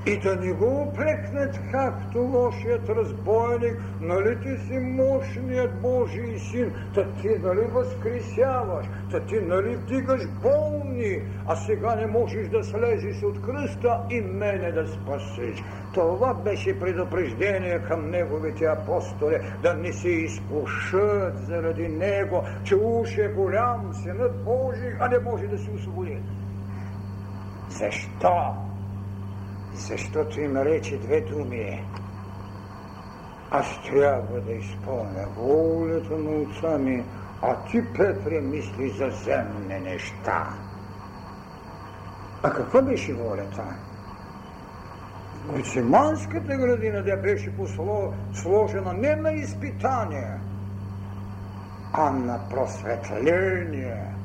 и 0.05 0.17
да 0.17 0.35
не 0.35 0.53
го 0.53 0.81
опрекнат, 0.81 1.59
както 1.71 2.19
лошият 2.19 2.89
разбойник, 2.89 3.77
нали 4.01 4.39
ти 4.39 4.67
си 4.67 4.79
мощният 4.79 5.81
Божий 5.81 6.39
син, 6.39 6.71
та 6.95 7.03
ти 7.21 7.27
нали 7.27 7.61
възкресяваш, 7.71 8.85
та 9.11 9.19
ти 9.19 9.35
нали 9.41 9.75
вдигаш 9.75 10.21
болни, 10.27 11.21
а 11.47 11.55
сега 11.55 11.95
не 11.95 12.07
можеш 12.07 12.47
да 12.47 12.63
слезеш 12.63 13.23
от 13.23 13.41
кръста 13.41 13.99
и 14.09 14.21
мене 14.21 14.71
да 14.71 14.87
спасиш. 14.87 15.63
Това 15.93 16.33
беше 16.33 16.79
предупреждение 16.79 17.79
към 17.79 18.09
неговите 18.09 18.65
апостоли, 18.65 19.39
да 19.63 19.73
не 19.73 19.93
се 19.93 20.09
изпушат 20.09 21.37
заради 21.37 21.87
него, 21.87 22.43
че 22.63 22.75
уж 22.75 23.17
е 23.17 23.27
голям 23.27 23.93
синът 23.93 24.43
Божий, 24.43 24.91
а 24.99 25.07
не 25.07 25.19
може 25.19 25.47
да 25.47 25.57
се 25.57 25.71
освободи. 25.71 26.17
Защо? 27.69 28.55
Защото 29.75 30.41
им 30.41 30.57
рече 30.57 30.97
две 30.97 31.21
думи. 31.21 31.85
Аз 33.51 33.83
трябва 33.83 34.41
да 34.41 34.51
изпълня 34.51 35.27
волята 35.37 36.17
на 36.17 36.31
отца 36.31 36.77
ми, 36.77 37.03
а 37.41 37.55
ти, 37.63 37.93
Петре, 37.93 38.41
мисли 38.41 38.89
за 38.89 39.09
земни 39.09 39.79
неща. 39.79 40.49
А 42.43 42.53
каква 42.53 42.81
беше 42.81 43.13
волята? 43.13 43.63
Гециманската 45.55 46.57
градина 46.57 47.03
да 47.03 47.17
беше 47.17 47.53
сложена 48.33 48.93
не 48.93 49.15
на 49.15 49.31
изпитание, 49.31 50.39
а 51.93 52.09
на 52.09 52.49
просветление. 52.49 54.15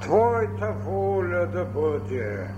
Твоята 0.00 0.72
воля 0.72 1.46
да 1.46 1.64
бъде 1.64 2.48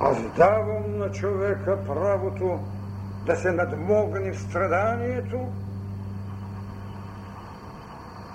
аз 0.00 0.32
давам 0.36 0.98
на 0.98 1.10
човека 1.10 1.84
правото 1.86 2.60
да 3.26 3.36
се 3.36 3.52
надмогне 3.52 4.32
в 4.32 4.40
страданието 4.40 5.48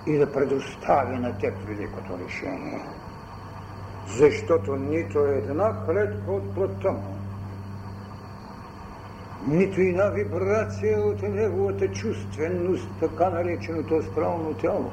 и 0.05 0.17
да 0.17 0.31
предостави 0.31 1.19
на 1.19 1.37
теб 1.37 1.53
великото 1.67 2.19
решение. 2.19 2.85
Защото 4.17 4.75
нито 4.75 5.19
една 5.19 5.85
клетка 5.85 6.31
от 6.31 6.53
плътта 6.55 6.91
му, 6.91 7.19
нито 9.47 9.81
една 9.81 10.09
вибрация 10.09 11.01
от 11.01 11.21
неговата 11.21 11.91
чувственост, 11.91 12.99
така 12.99 13.29
нареченото 13.29 13.95
астрално 13.95 14.53
тяло, 14.53 14.91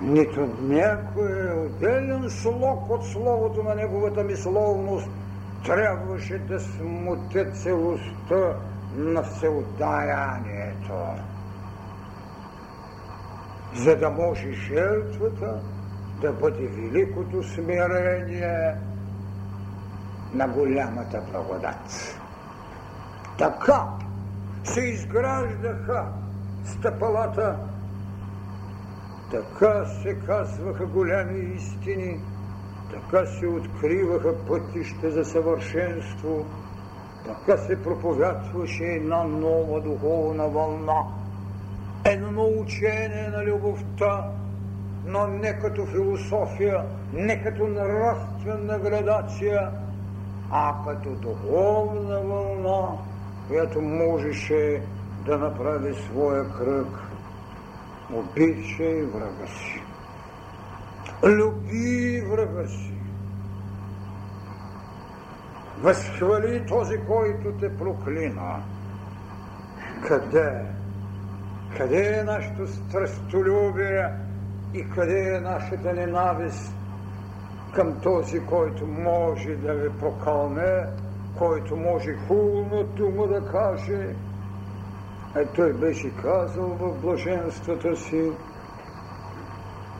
нито 0.00 0.48
някой 0.60 1.66
отделен 1.66 2.30
слог 2.30 2.90
от 2.90 3.04
словото 3.06 3.62
на 3.62 3.74
неговата 3.74 4.24
мисловност 4.24 5.10
трябваше 5.64 6.38
да 6.38 6.60
смуте 6.60 7.50
целостта 7.52 8.56
на 8.96 9.22
всеотдаянието. 9.22 10.94
За 13.74 13.96
да 13.96 14.10
може 14.10 14.52
жертвата 14.52 15.60
да 16.20 16.32
бъде 16.32 16.66
великото 16.66 17.42
смирение 17.42 18.74
на 20.32 20.48
голямата 20.48 21.22
благодат. 21.32 22.20
Така 23.38 23.82
се 24.64 24.80
изграждаха 24.80 26.04
стъпалата 26.64 27.56
Така 29.34 29.84
се 29.84 30.18
казваха 30.26 30.86
голями 30.86 31.54
истини, 31.54 32.20
така 32.90 33.26
се 33.26 33.46
откриваха 33.46 34.34
пътища 34.46 35.10
за 35.10 35.24
съвършенство, 35.24 36.44
така 37.26 37.56
се 37.56 37.82
проповядваше 37.82 38.84
една 38.84 39.24
нова 39.24 39.80
духовна 39.80 40.48
вълна, 40.48 41.02
едно 42.04 42.46
учение 42.46 43.28
на 43.28 43.44
любовта, 43.44 44.30
но 45.06 45.26
не 45.26 45.58
като 45.58 45.86
философия, 45.86 46.84
не 47.12 47.42
като 47.42 47.66
нравствена 47.66 48.78
градация, 48.78 49.70
а 50.50 50.74
като 50.86 51.10
духовна 51.10 52.20
вълна, 52.20 52.88
която 53.48 53.80
можеше 53.80 54.82
да 55.26 55.38
направи 55.38 55.94
своя 55.94 56.52
кръг. 56.52 57.03
Обичай 58.14 59.02
врага 59.02 59.46
си. 59.46 59.82
Люби 61.24 62.20
врага 62.30 62.68
си. 62.68 62.92
Възхвали 65.82 66.66
този, 66.66 66.98
който 67.06 67.52
те 67.60 67.76
проклина. 67.76 68.62
Къде? 70.06 70.64
Къде 71.76 72.18
е 72.18 72.24
нашето 72.24 72.66
страстолюбие 72.66 74.08
и 74.74 74.90
къде 74.90 75.34
е 75.34 75.40
нашата 75.40 75.92
ненавист 75.92 76.74
към 77.74 78.00
този, 78.00 78.40
който 78.46 78.86
може 78.86 79.56
да 79.56 79.74
ви 79.74 79.98
прокълне, 79.98 80.86
който 81.38 81.76
може 81.76 82.14
хубаво 82.14 82.84
дума 82.84 83.26
да 83.26 83.46
каже? 83.46 84.14
Е, 85.36 85.44
той 85.46 85.72
беше 85.72 86.16
казал 86.22 86.68
в 86.68 87.00
блаженствата 87.00 87.96
си, 87.96 88.32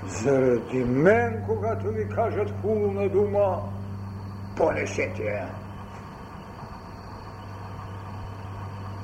заради 0.07 0.85
мен, 0.85 1.44
когато 1.47 1.88
ви 1.88 2.09
кажат 2.09 2.53
хубава 2.62 3.09
дума, 3.09 3.62
понесете 4.57 5.23
я. 5.23 5.51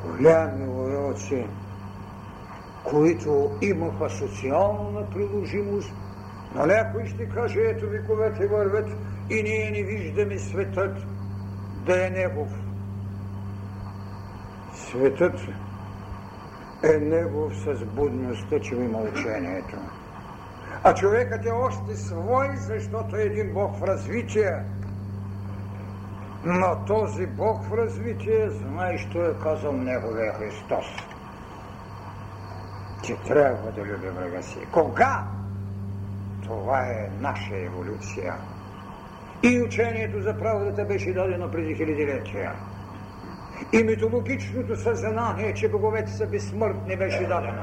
Голями 0.07 0.69
уроци, 0.69 1.47
които 2.85 3.51
имаха 3.62 4.11
социална 4.11 5.11
приложимост, 5.11 5.93
но 6.55 6.66
някой 6.66 7.07
ще 7.07 7.29
каже, 7.29 7.61
ето 7.61 7.88
вековете 7.88 8.47
вървят 8.47 8.88
и 9.31 9.43
ние 9.43 9.71
не 9.71 9.83
виждаме 9.83 10.38
светът 10.38 10.97
да 11.87 12.07
е 12.07 12.11
негов. 12.11 12.49
Светът 14.75 15.40
е 16.83 16.99
негов 16.99 17.53
с 17.57 17.85
будността, 17.85 18.61
че 18.61 18.75
има 18.75 18.99
учението. 18.99 19.77
А 20.85 20.95
човекът 20.95 21.47
е 21.47 21.51
още 21.51 21.97
свой, 21.97 22.57
защото 22.57 23.16
е 23.16 23.23
един 23.23 23.53
Бог 23.53 23.77
в 23.77 23.83
развитие. 23.83 24.53
Но 26.45 26.85
този 26.87 27.27
Бог 27.27 27.64
в 27.64 27.77
развитие, 27.77 28.51
знае, 28.51 28.99
що 28.99 29.25
е 29.27 29.35
казал 29.43 29.73
Неговия 29.73 30.33
Христос. 30.33 30.87
Че 33.03 33.16
трябва 33.16 33.73
да 33.73 33.81
люби 33.81 34.09
врага 34.09 34.43
си. 34.43 34.59
Кога? 34.73 35.25
Това 36.43 36.81
е 36.81 37.11
наша 37.21 37.57
еволюция. 37.57 38.35
И 39.43 39.62
учението 39.62 40.23
за 40.23 40.38
правдата 40.38 40.85
беше 40.85 41.12
дадено 41.12 41.51
преди 41.51 41.75
хилядилетия. 41.75 42.53
И 43.72 43.85
митологичното 43.85 44.76
съзнание, 44.76 45.54
че 45.54 45.68
боговете 45.68 46.12
са 46.12 46.26
безсмъртни, 46.26 46.96
беше 46.96 47.26
дадено. 47.26 47.62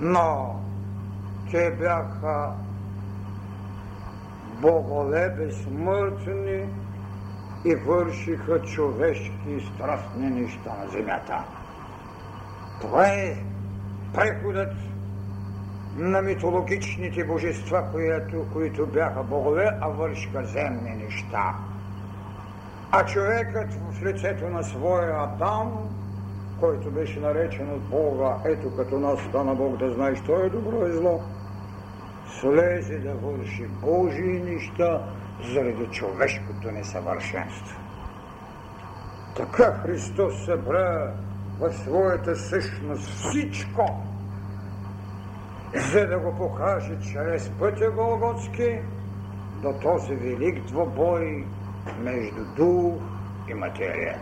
Но 0.00 0.60
те 1.50 1.70
бяха 1.70 2.52
богове 4.60 5.30
безсмъртни 5.30 6.68
и 7.64 7.74
вършиха 7.74 8.62
човешки 8.62 9.50
и 9.50 9.60
страстни 9.74 10.30
неща 10.30 10.76
на 10.84 10.90
земята. 10.90 11.44
Това 12.80 13.06
е 13.06 13.36
преходът 14.14 14.72
на 15.96 16.22
митологичните 16.22 17.24
божества, 17.24 17.84
които, 17.92 18.46
които 18.52 18.86
бяха 18.86 19.22
богове, 19.22 19.70
а 19.80 19.88
вършиха 19.88 20.44
земни 20.44 20.90
неща. 20.90 21.54
А 22.90 23.06
човекът 23.06 23.74
в 23.96 24.02
лицето 24.02 24.48
на 24.48 24.62
своя 24.64 25.22
Адам, 25.22 25.72
който 26.60 26.90
беше 26.90 27.20
наречен 27.20 27.70
от 27.70 27.82
Бога, 27.82 28.36
ето 28.44 28.76
като 28.76 28.98
нас 28.98 29.20
стана 29.20 29.54
Бог 29.54 29.76
да 29.76 29.90
знае, 29.90 30.14
що 30.14 30.36
е 30.36 30.50
добро 30.50 30.86
и 30.86 30.92
зло, 30.92 31.20
слезе 32.40 32.98
да 32.98 33.14
върши 33.14 33.66
Божии 33.66 34.42
неща 34.42 35.02
заради 35.54 35.86
човешкото 35.86 36.70
несъвършенство. 36.70 37.80
Така 39.36 39.72
Христос 39.72 40.44
събра 40.44 41.12
в 41.60 41.72
своята 41.72 42.36
същност 42.36 43.08
всичко, 43.08 44.02
за 45.92 46.06
да 46.06 46.18
го 46.18 46.36
покаже 46.38 46.98
чрез 47.12 47.50
пътя 47.58 47.90
Голготски 47.90 48.78
до 49.62 49.72
този 49.82 50.14
велик 50.14 50.64
двобой 50.64 51.44
между 52.02 52.44
дух 52.56 53.15
и 53.48 53.54
материя. 53.54 54.20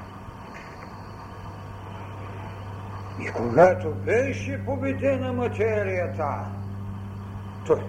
И 3.20 3.32
когато 3.32 3.94
беше 3.94 4.64
победена 4.64 5.32
материята, 5.32 6.46
той 7.66 7.84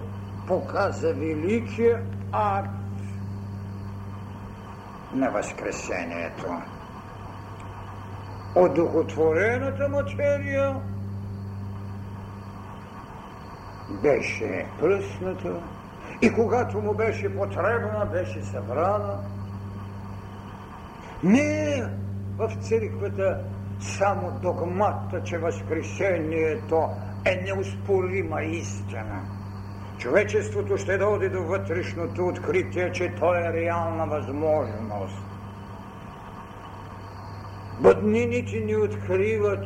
показа 0.48 1.14
великия 1.14 2.02
акт 2.32 2.70
на 5.14 5.30
Възкресението. 5.30 6.62
От 8.56 8.74
духотворената 8.74 9.90
материя 9.90 10.82
беше 13.90 14.68
пръсната 14.80 15.62
и 16.22 16.34
когато 16.34 16.82
му 16.82 16.94
беше 16.94 17.36
потребна, 17.36 18.06
беше 18.12 18.42
събрана. 18.42 19.20
Не 21.26 21.84
в 22.38 22.56
църквата 22.62 23.40
само 23.80 24.40
догмата, 24.42 25.24
че 25.24 25.38
Възкресението 25.38 26.90
е 27.26 27.36
неуспорима 27.36 28.44
истина. 28.44 29.22
Човечеството 29.98 30.78
ще 30.78 30.98
дойде 30.98 31.30
до 31.30 31.44
вътрешното 31.44 32.28
откритие, 32.28 32.92
че 32.92 33.16
то 33.20 33.36
е 33.36 33.54
реална 33.54 34.08
възможност. 34.08 35.24
Бъднините 37.82 38.60
ни 38.60 38.76
откриват 38.76 39.66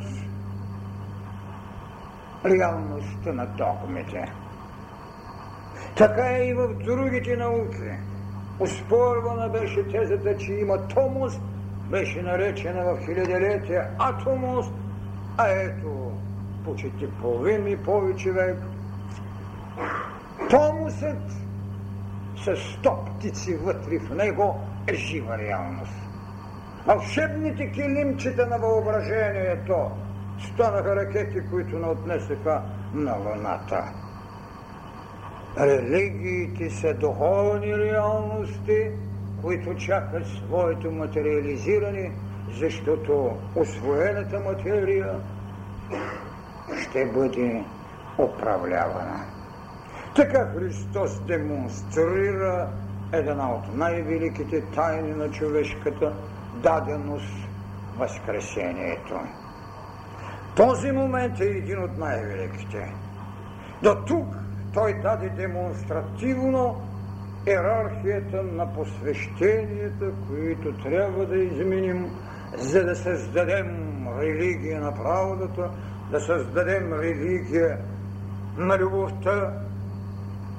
реалността 2.46 3.34
на 3.34 3.46
догмите. 3.46 4.32
Така 5.98 6.38
е 6.38 6.48
и 6.48 6.54
в 6.54 6.74
другите 6.74 7.38
науки. 7.38 7.92
Успорвана 8.60 9.50
беше 9.50 9.88
тезата, 9.88 10.38
че 10.38 10.54
има 10.54 10.88
томост, 10.88 11.42
беше 11.90 12.22
наречена 12.22 12.84
в 12.84 13.06
хилядолетие 13.06 13.82
атомост, 14.00 14.74
а 15.38 15.50
ето 15.50 16.12
почти 16.66 17.12
половин 17.22 17.68
и 17.68 17.78
повече 17.78 18.32
век. 18.32 18.58
Томосът 20.50 21.32
с 22.36 22.56
сто 22.56 23.06
птици 23.06 23.56
вътре 23.56 24.00
в 24.00 24.16
него 24.16 24.56
е 24.88 24.94
жива 24.94 25.38
реалност. 25.38 25.94
Вълшебните 26.86 27.72
килимчета 27.72 28.48
на 28.48 28.58
въображението 28.58 29.92
станаха 30.40 30.96
ракети, 30.96 31.42
които 31.52 31.80
не 31.80 31.88
отнесеха 31.88 32.62
на 32.94 33.16
луната. 33.18 33.84
Религиите 35.58 36.70
са 36.70 36.94
духовни 36.94 37.78
реалности, 37.78 38.92
които 39.42 39.76
чакат 39.76 40.28
своето 40.28 40.92
материализиране, 40.92 42.12
защото 42.60 43.38
освоената 43.56 44.40
материя 44.40 45.20
ще 46.82 47.06
бъде 47.06 47.66
управлявана. 48.18 49.26
Така 50.16 50.46
Христос 50.46 51.26
демонстрира 51.26 52.70
една 53.14 53.56
от 53.56 53.74
най-великите 53.74 54.70
тайни 54.72 55.14
на 55.14 55.32
човешката 55.32 56.16
даденост– 56.54 57.34
Възкресението. 57.98 59.20
Този 60.56 60.92
момент 60.92 61.40
е 61.40 61.44
един 61.44 61.84
от 61.84 61.98
най-великите. 61.98 62.96
До 63.84 63.96
тук 64.08 64.36
той 64.74 65.00
даде 65.02 65.30
демонстративно 65.30 66.89
иерархията 67.48 68.44
на 68.44 68.74
посвещенията, 68.74 70.12
които 70.28 70.84
трябва 70.84 71.26
да 71.26 71.38
изменим, 71.38 72.10
за 72.58 72.84
да 72.84 72.96
създадем 72.96 74.08
религия 74.20 74.82
на 74.82 74.94
правдата, 74.96 75.70
да 76.12 76.20
създадем 76.20 76.94
религия 76.94 77.78
на 78.58 78.78
любовта 78.78 79.54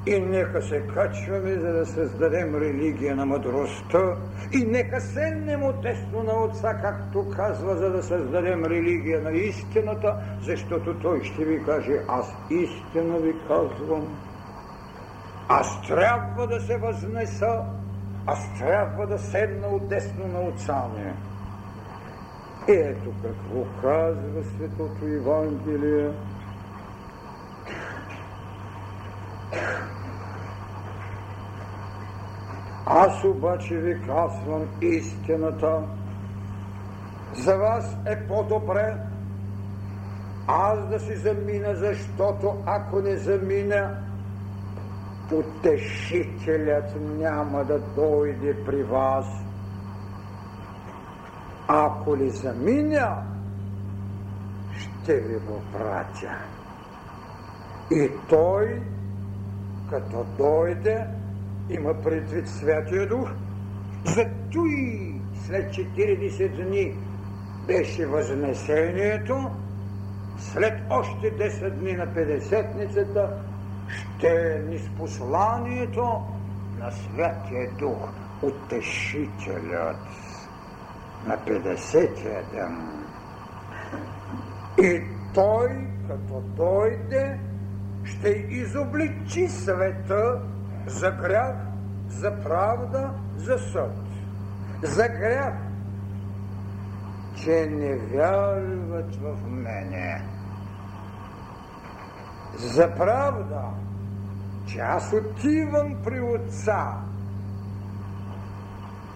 и 0.06 0.20
нека 0.20 0.62
се 0.62 0.80
качваме, 0.94 1.54
за 1.54 1.72
да 1.72 1.86
създадем 1.86 2.54
религия 2.54 3.16
на 3.16 3.26
мъдростта 3.26 4.16
и 4.52 4.64
нека 4.64 5.00
седнем 5.00 5.62
от 5.62 5.82
тесно 5.82 6.22
на 6.22 6.44
Отца, 6.44 6.78
както 6.82 7.30
казва, 7.36 7.76
за 7.76 7.90
да 7.90 8.02
създадем 8.02 8.64
религия 8.64 9.22
на 9.22 9.32
истината, 9.32 10.16
защото 10.42 10.94
Той 10.94 11.24
ще 11.24 11.44
ви 11.44 11.64
каже, 11.64 11.92
аз 12.08 12.34
истина 12.50 13.18
ви 13.18 13.34
казвам. 13.48 14.29
Аз 15.52 15.82
трябва 15.82 16.46
да 16.46 16.60
се 16.60 16.76
възнеса, 16.76 17.64
аз 18.26 18.58
трябва 18.58 19.06
да 19.06 19.18
седна 19.18 19.66
от 19.66 19.88
десно 19.88 20.26
на 20.26 20.40
Отца 20.40 20.82
ми. 20.96 21.12
Ето 22.68 23.12
какво 23.22 23.64
казва 23.82 24.44
Светото 24.44 25.04
Евангелие. 25.06 26.10
Аз 32.86 33.24
обаче 33.24 33.76
ви 33.76 34.06
казвам 34.06 34.68
истината. 34.80 35.82
За 37.34 37.56
вас 37.56 37.96
е 38.06 38.26
по-добре 38.28 38.96
аз 40.46 40.88
да 40.88 41.00
си 41.00 41.16
замина, 41.16 41.74
защото 41.74 42.62
ако 42.66 43.00
не 43.00 43.16
замина, 43.16 44.09
утешителят 45.32 46.96
няма 47.18 47.64
да 47.64 47.78
дойде 47.78 48.64
при 48.64 48.82
вас. 48.82 49.26
Ако 51.68 52.16
ли 52.16 52.30
заминя, 52.30 53.16
ще 54.78 55.20
ви 55.20 55.34
го 55.34 55.62
пратя. 55.72 56.38
И 57.90 58.10
той, 58.28 58.82
като 59.90 60.26
дойде, 60.38 61.06
има 61.70 61.94
предвид 62.02 62.48
Святия 62.48 63.08
Дух, 63.08 63.30
зато 64.04 64.66
и 64.66 65.14
след 65.46 65.72
40 65.72 66.64
дни 66.64 66.94
беше 67.66 68.06
възнесението, 68.06 69.50
след 70.38 70.82
още 70.90 71.36
10 71.36 71.70
дни 71.70 71.92
на 71.92 72.14
Педесетницата 72.14 73.30
ще 73.90 74.56
е 74.56 74.58
ниспосланието 74.58 76.22
на 76.78 76.90
Святия 76.92 77.70
Дух, 77.78 78.08
утешителят 78.42 79.96
на 81.26 81.38
50-я 81.38 82.42
ден. 82.52 83.04
И 84.78 85.02
той, 85.34 85.86
като 86.08 86.40
дойде, 86.40 87.38
ще 88.04 88.28
изобличи 88.28 89.48
света 89.48 90.40
за 90.86 91.10
грях, 91.10 91.56
за 92.08 92.42
правда, 92.42 93.10
за 93.36 93.58
съд. 93.58 93.92
За 94.82 95.08
грях, 95.08 95.54
че 97.34 97.66
не 97.66 97.96
вярват 97.96 99.16
в 99.16 99.36
мене. 99.46 100.22
За 102.58 102.94
правда, 102.96 103.62
че 104.66 104.78
аз 104.78 105.12
отивам 105.12 105.96
при 106.04 106.20
Отца 106.20 106.94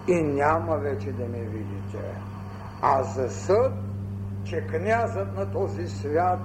и 0.07 0.21
няма 0.21 0.77
вече 0.77 1.11
да 1.11 1.25
ме 1.25 1.39
видите. 1.39 2.15
А 2.81 3.03
за 3.03 3.29
съд, 3.29 3.73
че 4.43 4.67
князът 4.67 5.37
на 5.37 5.51
този 5.51 5.87
свят 5.87 6.39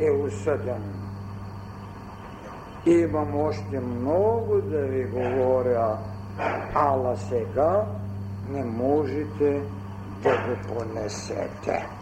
е 0.00 0.10
осъден. 0.10 0.82
Имам 2.86 3.36
още 3.40 3.80
много 3.80 4.60
да 4.60 4.78
ви 4.78 5.04
говоря, 5.04 5.98
ала 6.74 7.16
сега 7.16 7.84
не 8.48 8.64
можете 8.64 9.62
да 10.22 10.30
го 10.30 10.74
понесете. 10.74 11.99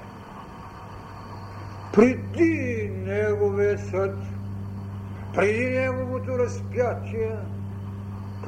Преди 1.99 2.91
неговия 3.07 3.79
съд, 3.79 4.15
преди 5.35 5.65
неговото 5.65 6.39
разпятие, 6.39 7.37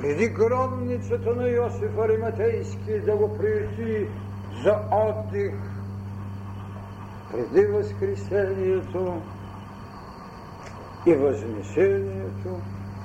преди 0.01 0.29
гробницата 0.29 1.35
на 1.35 1.49
Йосиф 1.49 1.99
Ариматейски 1.99 3.01
да 3.07 3.17
го 3.17 3.39
приюти 3.39 4.09
за 4.65 4.79
отдих, 4.93 5.55
преди 7.33 7.67
Възкресението, 7.67 9.23
и 11.07 11.15
възнесението, 11.15 12.61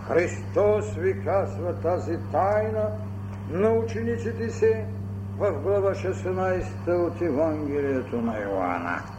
Христос 0.08 0.96
ви 0.96 1.24
казва 1.24 1.76
тази 1.82 2.18
тайна 2.32 2.92
на 3.50 3.72
учениците 3.72 4.50
си 4.50 4.74
в 5.40 5.52
глава 5.52 5.92
16 5.92 7.08
от 7.08 7.22
Евангелието 7.22 8.22
на 8.22 8.40
Йоанна. 8.40 9.15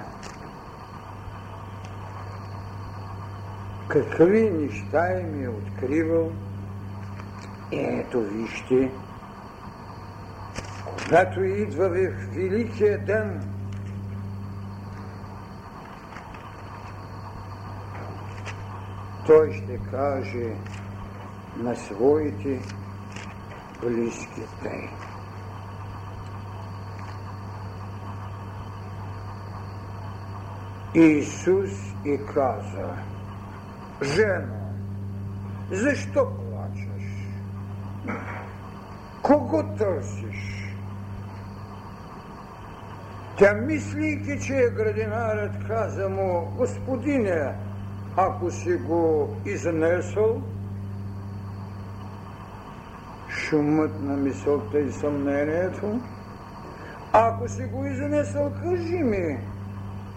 Какви 3.88 4.50
неща 4.50 5.20
им 5.20 5.44
е 5.44 5.48
откривал, 5.48 6.32
ето 7.72 8.20
вижте, 8.20 8.90
когато 10.86 11.44
идва 11.44 11.88
в 11.88 12.34
Великия 12.34 12.98
ден 13.04 13.56
той 19.26 19.52
ще 19.52 19.78
каже 19.90 20.56
на 21.56 21.76
своите 21.76 22.60
близки 23.82 24.42
тъй. 24.62 24.88
Исус 30.94 31.70
и 32.04 32.18
каза, 32.34 32.94
жено, 34.02 34.54
защо 35.70 36.26
плачеш? 36.26 37.28
Кого 39.22 39.62
търсиш? 39.78 40.56
Тя 43.38 43.54
мислейки, 43.54 44.40
че 44.40 44.56
е 44.56 44.70
градинарът, 44.70 45.66
каза 45.66 46.08
му, 46.08 46.52
господине, 46.56 47.54
ако 48.16 48.50
си 48.50 48.74
го 48.74 49.36
изнесъл, 49.44 50.42
шумът 53.28 54.02
на 54.02 54.16
мисълта 54.16 54.78
и 54.78 54.92
съмнението, 54.92 56.00
ако 57.12 57.48
си 57.48 57.62
го 57.62 57.86
изнесъл, 57.86 58.52
кажи 58.62 59.02
ми, 59.02 59.38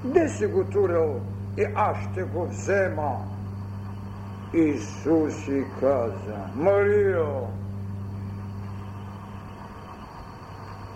де 0.04 0.30
си 0.30 0.46
го 0.46 0.64
турил 0.64 1.22
и 1.58 1.66
аз 1.76 1.98
ще 2.12 2.24
го 2.24 2.48
взема. 2.48 3.39
Исус 4.54 5.48
и 5.48 5.64
каза, 5.80 6.38
Марио, 6.56 7.48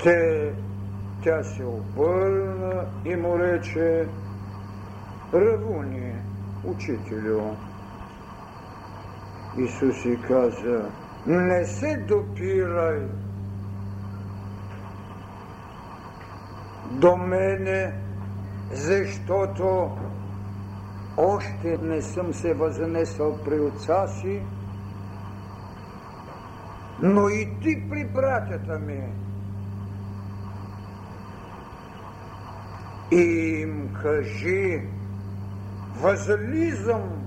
те, 0.04 0.54
тя 1.24 1.44
се 1.44 1.66
обърна 1.66 2.86
и 3.06 3.16
му 3.16 3.40
рече, 3.40 4.08
Равуни, 5.34 6.16
учителю. 6.68 7.56
Исус 9.58 10.06
и 10.06 10.22
каза, 10.22 10.92
не 11.28 11.66
се 11.66 11.98
допирай 11.98 13.02
до 16.92 17.18
мене, 17.18 17.94
защото 18.72 19.92
още 21.18 21.78
не 21.82 22.02
съм 22.02 22.34
се 22.34 22.54
възнесъл 22.54 23.38
при 23.46 23.60
отца 23.60 24.08
си, 24.08 24.42
но 27.02 27.30
и 27.30 27.60
ти 27.62 27.90
при 27.90 28.06
братята 28.06 28.80
ми. 28.80 29.04
И 33.12 33.22
им 33.62 33.90
кажи, 34.02 34.82
възлизам 36.02 37.24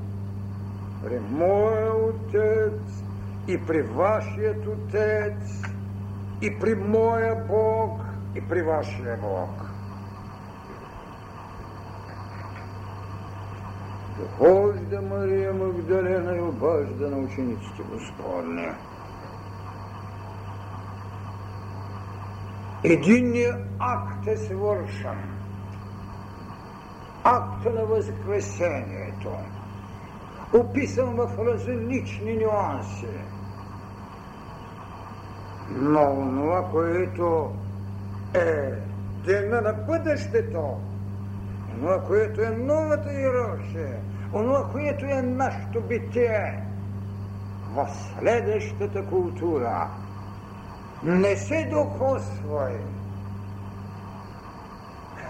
при 1.04 1.18
моя 1.18 1.92
Отец 1.94 3.04
и 3.48 3.66
при 3.66 3.82
вашият 3.82 4.66
Отец 4.66 5.62
и 6.42 6.58
при 6.58 6.74
моя 6.74 7.36
Бог 7.48 8.00
и 8.36 8.40
при 8.48 8.62
вашия 8.62 9.16
Бог. 9.16 9.65
Дохожда 14.18 15.02
Мария 15.02 15.52
Магдалена 15.52 16.36
и 16.36 16.40
обажда 16.40 17.10
на 17.10 17.16
учениците 17.16 17.82
Господне. 17.92 18.74
Единият 22.84 23.66
акт 23.78 24.26
е 24.26 24.36
свършен 24.36 25.36
акта 27.24 27.70
на 27.70 27.84
Възкресението. 27.84 29.30
описан 30.52 31.16
в 31.16 31.38
различни 31.38 32.36
нюанси. 32.36 33.08
Но 35.70 36.14
това, 36.14 36.68
което 36.70 37.50
е 38.34 38.72
дена 39.24 39.60
на 39.60 39.72
бъдещето, 39.72 40.80
това, 41.76 42.02
което 42.02 42.42
е 42.42 42.50
новата 42.50 43.12
иерархия, 43.12 43.96
онова, 44.34 44.68
което 44.72 45.04
е 45.04 45.22
нашето 45.22 45.80
битие 45.80 46.62
в 47.74 47.88
следващата 48.18 49.06
култура. 49.06 49.88
Не 51.02 51.36
се 51.36 51.68
докосвай. 51.70 52.76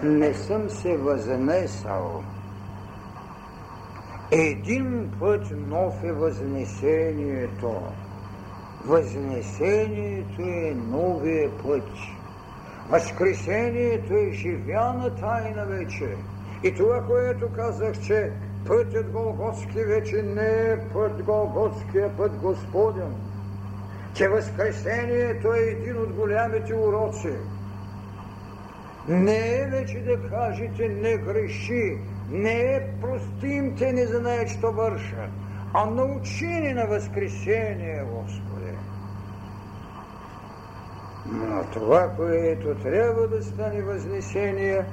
Не 0.03 0.35
съм 0.35 0.71
се 0.71 0.97
възнесъл. 0.97 2.23
Един 4.31 5.11
път 5.21 5.47
нов 5.69 6.05
е 6.05 6.13
възнесението. 6.13 7.83
Възнесението 8.85 10.43
е 10.43 10.75
новия 10.75 11.59
път. 11.59 11.89
Възкресението 12.91 14.15
е 14.15 14.33
живяна 14.33 15.15
тайна 15.15 15.67
вече. 15.67 16.17
И 16.63 16.75
това, 16.75 17.03
което 17.07 17.53
казах, 17.53 18.01
че 18.01 18.33
пътят 18.67 19.11
Голготски 19.11 19.85
вече 19.85 20.23
не 20.23 20.73
е 20.73 20.89
път 20.93 21.23
Голготски, 21.23 21.99
е 21.99 22.09
път 22.17 22.37
Господен. 22.37 23.15
Че 24.15 24.29
Възкресението 24.29 25.55
е 25.55 25.59
един 25.59 25.99
от 25.99 26.13
голямите 26.13 26.75
уроци. 26.75 27.33
Не 29.09 29.61
е 29.61 29.67
вече 29.67 30.01
да 30.01 30.29
кажете 30.29 30.89
не 30.89 31.17
греши, 31.17 31.99
не 32.31 32.75
е 32.75 32.89
простим 33.01 33.77
те 33.77 33.93
не 33.93 34.07
знаят, 34.07 34.49
що 34.49 34.73
вършат, 34.73 35.31
а 35.75 35.91
научени 35.91 36.73
на 36.75 36.87
Възкресение, 36.87 38.05
Господи. 38.05 38.73
Но 41.27 41.65
това, 41.73 42.09
което 42.17 42.75
трябва 42.75 43.29
да 43.29 43.43
стане 43.43 43.83
възнесение, 43.83 44.85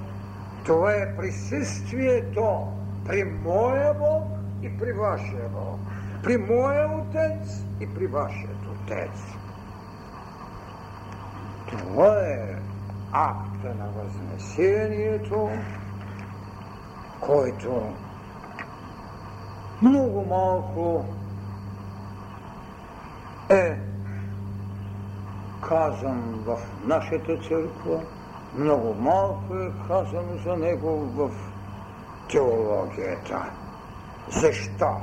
това 0.65 0.91
е 0.91 1.15
присъствието 1.15 2.67
при 3.05 3.23
моя 3.23 3.93
Бог 3.93 4.23
и 4.61 4.77
при 4.77 4.93
вашия 4.93 5.49
Бог. 5.49 5.79
При 6.23 6.37
моя 6.37 6.97
Отец 6.97 7.65
и 7.79 7.93
при 7.93 8.07
вашият 8.07 8.65
Отец. 8.71 9.21
Това 11.67 12.19
е 12.19 12.55
акта 13.11 13.75
на 13.75 13.89
възнесението, 13.95 15.49
който 17.21 17.95
много 19.81 20.25
малко 20.25 21.05
е 23.49 23.77
казан 25.61 26.43
в 26.45 26.59
нашата 26.85 27.37
църква, 27.37 28.01
много 28.55 28.93
малко 28.93 29.55
е 29.55 29.71
казано 29.87 30.37
за 30.45 30.57
него 30.57 30.89
в 30.89 31.31
теологията. 32.31 33.45
Защо? 34.41 34.97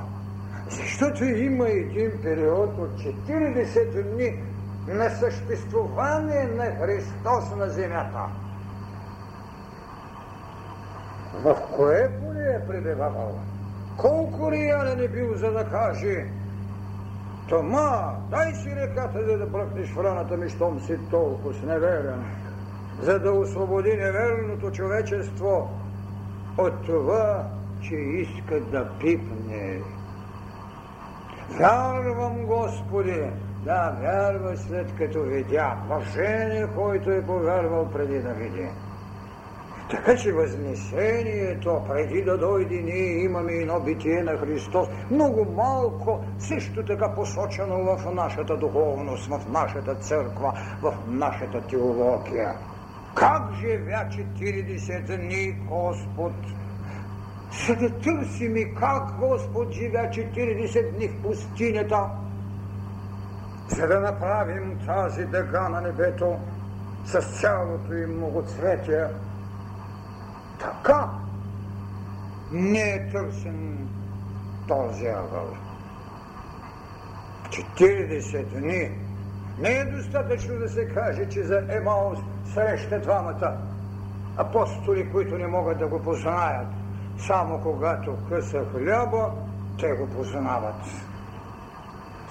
Защото 0.71 1.25
има 1.25 1.69
един 1.69 2.11
период 2.23 2.79
от 2.79 2.91
40 2.91 4.03
дни 4.03 4.43
на 4.89 5.11
съществуване 5.11 6.45
на 6.45 6.65
Христос 6.65 7.57
на 7.57 7.69
земята. 7.69 8.27
В 11.35 11.57
кое 11.77 12.11
поле 12.21 12.55
е 12.55 12.67
пребивавал? 12.67 13.39
Колко 13.97 14.53
реален 14.53 15.01
е 15.01 15.09
бил, 15.09 15.37
за 15.37 15.51
да 15.51 15.65
каже 15.65 16.27
Тома, 17.49 18.17
дай 18.31 18.55
си 18.55 18.77
реката, 18.77 19.25
за 19.27 19.39
да 19.39 19.47
бръкнеш 19.47 19.93
в 19.93 20.05
раната 20.05 20.37
ми, 20.37 20.49
щом 20.49 20.81
си 20.81 20.99
толкова 21.11 21.55
неверен, 21.67 22.25
за 23.03 23.19
да 23.19 23.33
освободи 23.33 23.97
неверното 23.97 24.71
човечество 24.71 25.69
от 26.59 26.87
това, 26.87 27.47
че 27.83 27.95
иска 27.95 28.61
да 28.61 28.91
пипне. 29.01 29.81
Вярвам, 31.59 32.47
Господи, 32.47 33.31
да, 33.65 33.97
вярва 34.01 34.57
след 34.57 34.97
като 34.99 35.23
видя. 35.23 35.77
Блажение, 35.89 36.67
който 36.77 37.11
е 37.11 37.27
повярвал 37.27 37.89
преди 37.93 38.19
да 38.19 38.35
види. 38.35 38.69
Така 39.91 40.17
че 40.17 40.33
възнесението, 40.33 41.83
преди 41.89 42.23
да 42.23 42.39
дойде, 42.39 42.83
ние 42.83 43.25
имаме 43.25 43.53
едно 43.53 43.81
битие 43.81 44.23
на 44.23 44.39
Христос, 44.39 44.89
много 45.11 45.45
малко, 45.45 46.25
също 46.39 46.85
така 46.85 47.15
посочено 47.15 47.85
в 47.85 48.15
нашата 48.15 48.57
духовност, 48.57 49.27
в 49.27 49.53
нашата 49.53 49.95
църква, 49.95 50.53
в 50.83 50.95
нашата 51.07 51.61
теология. 51.61 52.55
Как 53.15 53.53
живя 53.61 54.09
40 54.11 55.17
дни 55.17 55.53
Господ? 55.53 56.33
За 57.67 57.77
да 57.77 57.91
търсим 57.99 58.57
и 58.57 58.75
как 58.75 59.19
Господ 59.19 59.73
живя 59.73 59.99
40 59.99 60.97
дни 60.97 61.09
в 61.09 61.23
пустинята, 61.23 62.07
за 63.69 63.87
да 63.87 64.01
направим 64.01 64.79
тази 64.87 65.25
дъга 65.25 65.69
на 65.69 65.81
небето 65.81 66.37
с 67.05 67.41
цялото 67.41 67.95
им 67.95 68.17
многоцветие. 68.17 69.07
Така 70.61 71.11
не 72.53 72.81
е 72.81 73.11
търсен 73.11 73.89
този 74.69 75.07
ъгъл. 75.07 75.57
40 77.51 78.45
дни 78.45 78.91
не 79.59 79.71
е 79.71 79.85
достатъчно 79.85 80.59
да 80.59 80.69
се 80.69 80.89
каже, 80.89 81.29
че 81.29 81.43
за 81.43 81.67
Емаус 81.69 82.19
среща 82.55 83.01
двамата 83.01 83.57
апостоли, 84.37 85.11
които 85.13 85.39
не 85.39 85.47
могат 85.47 85.79
да 85.79 85.87
го 85.87 86.03
познаят. 86.03 86.67
Само 87.19 87.61
когато 87.63 88.17
къса 88.29 88.65
хляба, 88.73 89.31
те 89.81 89.93
го 89.93 90.09
познават. 90.09 90.85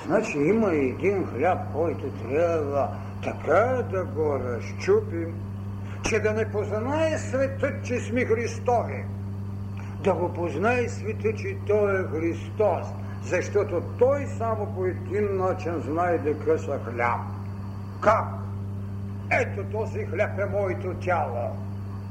Значи 0.06 0.38
има 0.38 0.72
един 0.74 1.28
хляб, 1.28 1.60
който 1.74 2.12
трябва 2.12 2.90
така 3.24 3.84
да 3.92 4.04
го 4.04 4.40
разчупим, 4.40 5.36
че 6.04 6.20
да 6.20 6.34
не 6.34 6.52
познае 6.52 7.18
светът, 7.18 7.84
че 7.84 8.00
сме 8.00 8.26
Христови. 8.26 9.06
Да 10.04 10.14
го 10.14 10.34
познае 10.34 10.90
света, 10.90 11.34
че 11.36 11.58
Той 11.68 12.02
е 12.02 12.08
Христос, 12.08 12.88
защото 13.24 13.82
Той 14.00 14.26
само 14.38 14.76
по 14.76 14.86
един 14.86 15.38
начин 15.38 15.80
знае 15.80 16.18
да 16.18 16.40
къса 16.40 16.80
хляб. 16.86 17.20
Как? 18.02 18.39
Ето 19.32 19.64
този 19.64 20.06
хляб 20.06 20.40
е 20.40 20.46
моето 20.46 20.94
тяло. 20.94 21.58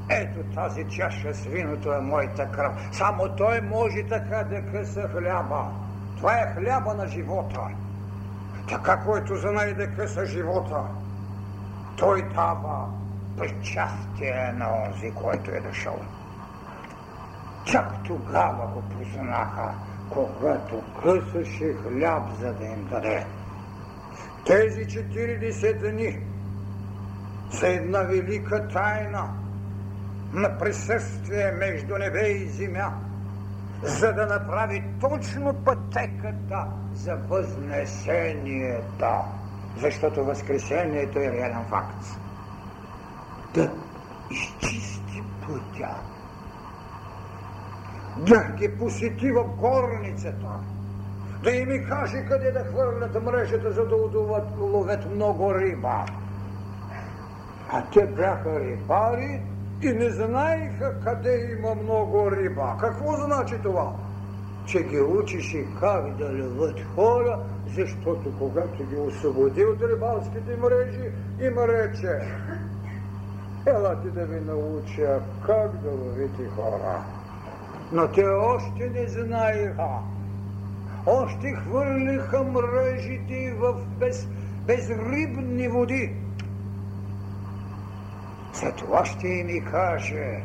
Ето 0.09 0.43
тази 0.55 0.83
чаша 0.83 1.33
с 1.33 1.45
виното 1.45 1.93
е 1.93 2.01
моята 2.01 2.51
кръв. 2.51 2.73
Само 2.91 3.35
Той 3.37 3.61
може 3.61 4.07
така 4.09 4.43
да 4.43 4.61
къса 4.71 5.09
хляба. 5.09 5.65
Това 6.17 6.33
е 6.33 6.53
хляба 6.53 6.93
на 6.93 7.07
живота. 7.07 7.59
Така, 8.69 8.97
който 8.97 9.35
знае 9.35 9.73
да 9.73 9.87
къса 9.87 10.25
живота, 10.25 10.83
той 11.97 12.21
дава 12.21 12.87
причастие 13.37 14.53
на 14.55 14.67
онзи, 14.83 15.11
който 15.11 15.51
е 15.51 15.59
дошъл. 15.59 15.99
Чак 17.65 18.03
тогава 18.03 18.67
го 18.67 18.81
познаха, 18.81 19.73
когато 20.09 20.83
късаше 21.03 21.73
хляб, 21.73 22.23
за 22.39 22.53
да 22.53 22.65
им 22.65 22.87
даде. 22.91 23.25
Тези 24.45 24.85
40 24.85 25.91
дни 25.91 26.19
са 27.51 27.67
една 27.67 27.99
велика 27.99 28.67
тайна 28.67 29.29
на 30.33 30.57
присъствие 30.57 31.51
между 31.51 31.97
небе 31.97 32.27
и 32.27 32.49
земя– 32.49 32.93
за 33.83 34.13
да 34.13 34.25
направи 34.25 34.83
точно 35.01 35.53
пътеката 35.53 36.65
за 36.93 37.15
възнесението. 37.15 39.05
Защото 39.77 40.25
Възкресението 40.25 41.19
е 41.19 41.31
реален 41.31 41.65
факт. 41.69 42.19
Да 43.53 43.71
изчисти 44.31 45.23
пътя. 45.47 45.95
Да 48.17 48.43
ги 48.57 48.77
посети 48.77 49.31
в 49.31 49.43
горницата. 49.43 50.49
Да 51.43 51.51
им 51.51 51.85
каже 51.89 52.25
къде 52.25 52.51
да 52.51 52.59
хвърлят 52.59 53.23
мрежата, 53.23 53.71
за 53.71 53.85
да 53.85 53.95
удуват, 53.95 54.47
ловят 54.59 55.15
много 55.15 55.55
риба. 55.55 56.05
А 57.71 57.83
те 57.93 58.05
бяха 58.05 58.59
рибари, 58.59 59.41
и 59.81 59.93
не 59.93 60.09
знаеха 60.09 60.95
къде 61.03 61.57
има 61.59 61.75
много 61.83 62.31
риба. 62.31 62.77
Какво 62.79 63.13
значи 63.13 63.55
това? 63.63 63.91
Че 64.65 64.83
ги 64.83 65.01
учише 65.01 65.65
как 65.79 66.17
да 66.17 66.25
ловят 66.25 66.79
хора, 66.95 67.39
защото 67.75 68.33
когато 68.39 68.83
ги 68.83 68.95
освободи 68.95 69.65
от 69.65 69.81
рибалските 69.81 70.57
мрежи, 70.57 71.11
им 71.41 71.57
рече 71.57 72.21
Ела 73.65 74.01
ти 74.01 74.09
да 74.09 74.25
ви 74.25 74.39
науча 74.39 75.21
как 75.45 75.81
да 75.81 75.89
ловите 75.89 76.49
хора. 76.55 77.03
Но 77.91 78.07
те 78.07 78.23
още 78.23 78.89
не 78.89 79.07
знаеха, 79.07 79.87
още 81.05 81.53
хвърлиха 81.53 82.43
мрежите 82.43 83.53
в 83.59 83.73
без, 83.99 84.27
безрибни 84.67 85.67
води. 85.67 86.15
За 88.63 88.71
това 88.71 89.05
ще 89.05 89.27
ми 89.27 89.65
каже, 89.71 90.41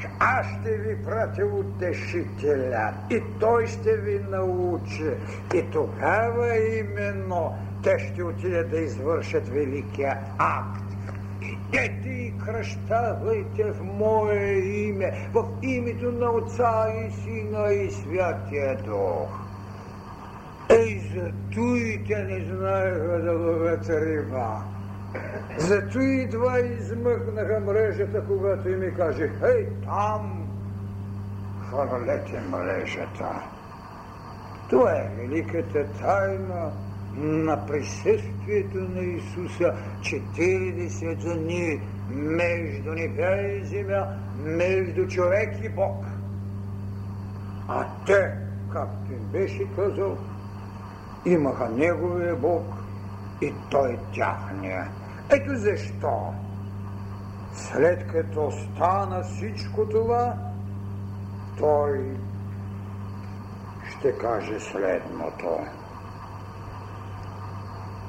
че 0.00 0.08
аз 0.18 0.46
ще 0.46 0.76
ви 0.76 1.04
пратя 1.04 1.46
утешителя 1.46 2.92
и 3.10 3.22
той 3.40 3.66
ще 3.66 3.96
ви 3.96 4.20
научи. 4.30 5.10
И 5.54 5.62
тогава 5.72 6.56
именно 6.56 7.54
те 7.82 7.98
ще 7.98 8.22
отидат 8.22 8.70
да 8.70 8.78
извършат 8.78 9.48
великия 9.48 10.18
акт. 10.38 10.84
Идете 11.42 12.08
и 12.08 12.32
кръщавайте 12.46 13.64
в 13.64 13.82
Мое 13.82 14.52
име, 14.58 15.28
в 15.32 15.44
името 15.62 16.12
на 16.12 16.30
Отца 16.30 16.86
и 16.88 17.10
Сина 17.10 17.72
и 17.72 17.90
Святия 17.90 18.76
Дух. 18.76 19.38
Ей, 20.70 21.02
зато 21.14 21.76
и 21.76 22.04
не 22.08 22.44
знаеха 22.44 23.20
да 23.24 23.32
ловят 23.32 23.88
риба. 23.88 24.71
Зато 25.58 26.00
и 26.00 26.26
два 26.26 26.60
измъкнаха 26.60 27.60
мрежата, 27.60 28.24
когато 28.26 28.68
и 28.68 28.76
ми 28.76 28.94
каже, 28.94 29.30
ей, 29.44 29.68
там, 29.84 30.48
хвърлете 31.68 32.40
мрежата. 32.50 33.42
Това 34.70 34.90
е 34.90 35.10
великата 35.16 35.86
тайна 36.00 36.72
на 37.16 37.66
присъствието 37.66 38.78
на 38.78 39.00
Исуса 39.00 39.74
40 40.00 41.34
дни 41.36 41.80
между 42.08 42.90
небе 42.90 43.58
и 43.62 43.64
земя, 43.64 44.06
между 44.44 45.08
човек 45.08 45.64
и 45.64 45.68
Бог. 45.68 46.04
А 47.68 47.86
те, 48.06 48.32
както 48.72 49.12
им 49.12 49.24
беше 49.32 49.66
казал, 49.76 50.18
имаха 51.24 51.68
Неговия 51.68 52.36
Бог 52.36 52.64
и 53.40 53.52
Той 53.70 53.98
тяхния. 54.14 54.90
Ето 55.34 55.56
защо, 55.56 56.34
след 57.52 58.12
като 58.12 58.50
стана 58.50 59.22
всичко 59.22 59.88
това, 59.88 60.36
Той 61.58 62.16
ще 63.84 64.18
каже 64.18 64.60
следното. 64.60 65.58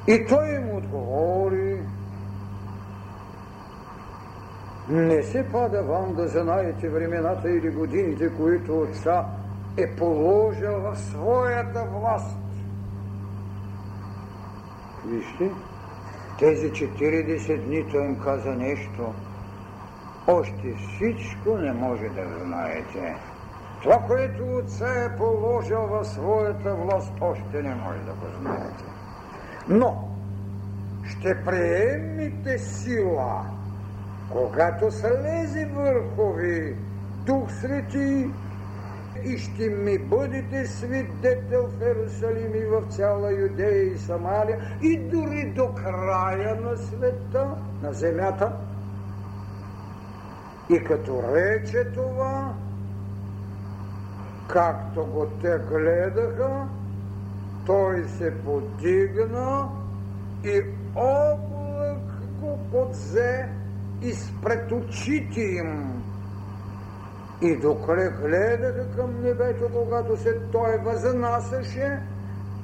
И 0.07 0.25
той 0.29 0.55
им 0.55 0.75
отговори, 0.75 1.81
не 4.89 5.23
се 5.23 5.51
пада 5.51 5.83
вам 5.83 6.15
да 6.15 6.27
знаете 6.27 6.89
времената 6.89 7.49
или 7.49 7.69
годините, 7.69 8.37
които 8.37 8.79
Отца 8.79 9.25
е 9.77 9.95
положил 9.95 10.81
в 10.81 10.95
своята 10.95 11.83
власт. 11.83 12.37
Вижте, 15.05 15.51
тези 16.39 16.71
40 16.71 17.65
дни 17.65 17.85
той 17.91 18.05
им 18.05 18.19
каза 18.19 18.51
нещо. 18.51 19.13
Още 20.27 20.75
всичко 20.75 21.57
не 21.57 21.73
може 21.73 22.09
да 22.09 22.39
знаете. 22.45 23.15
Това, 23.81 23.97
което 24.07 24.43
Отца 24.57 24.87
е 24.87 25.17
положил 25.17 25.87
в 25.87 26.05
своята 26.05 26.75
власт, 26.75 27.13
още 27.21 27.61
не 27.61 27.75
може 27.75 27.99
да 27.99 28.13
го 28.13 28.25
знаете. 28.41 28.83
Но 29.67 30.09
ще 31.03 31.43
приемите 31.45 32.57
сила, 32.57 33.45
когато 34.31 34.91
слезе 34.91 35.65
върхови 35.65 36.75
Дух 37.25 37.51
Свети 37.51 38.29
и 39.25 39.37
ще 39.37 39.69
ми 39.69 39.97
бъдете 39.97 40.67
свидетел 40.67 41.67
в 41.67 41.81
Иерусалим 41.81 42.55
и 42.55 42.65
в 42.65 42.83
цяла 42.89 43.31
Юдея 43.33 43.83
и 43.83 43.97
Самария 43.97 44.77
и 44.81 44.97
дори 44.97 45.53
до 45.55 45.73
края 45.73 46.61
на 46.61 46.77
света, 46.77 47.47
на 47.83 47.93
земята. 47.93 48.51
И 50.69 50.83
като 50.83 51.23
рече 51.35 51.83
това, 51.93 52.53
както 54.47 55.05
го 55.05 55.25
те 55.41 55.57
гледаха, 55.57 56.67
той 57.65 58.03
се 58.03 58.37
подигна 58.37 59.69
и 60.43 60.61
облак 60.95 62.23
го 62.39 62.59
подзе 62.71 63.49
изпред 64.01 64.71
очите 64.71 65.41
им. 65.41 66.03
И 67.43 67.55
докато 67.55 68.21
гледаха 68.21 68.91
към 68.95 69.23
небето, 69.23 69.69
когато 69.73 70.17
се 70.17 70.39
той 70.51 70.77
възнасяше, 70.77 71.99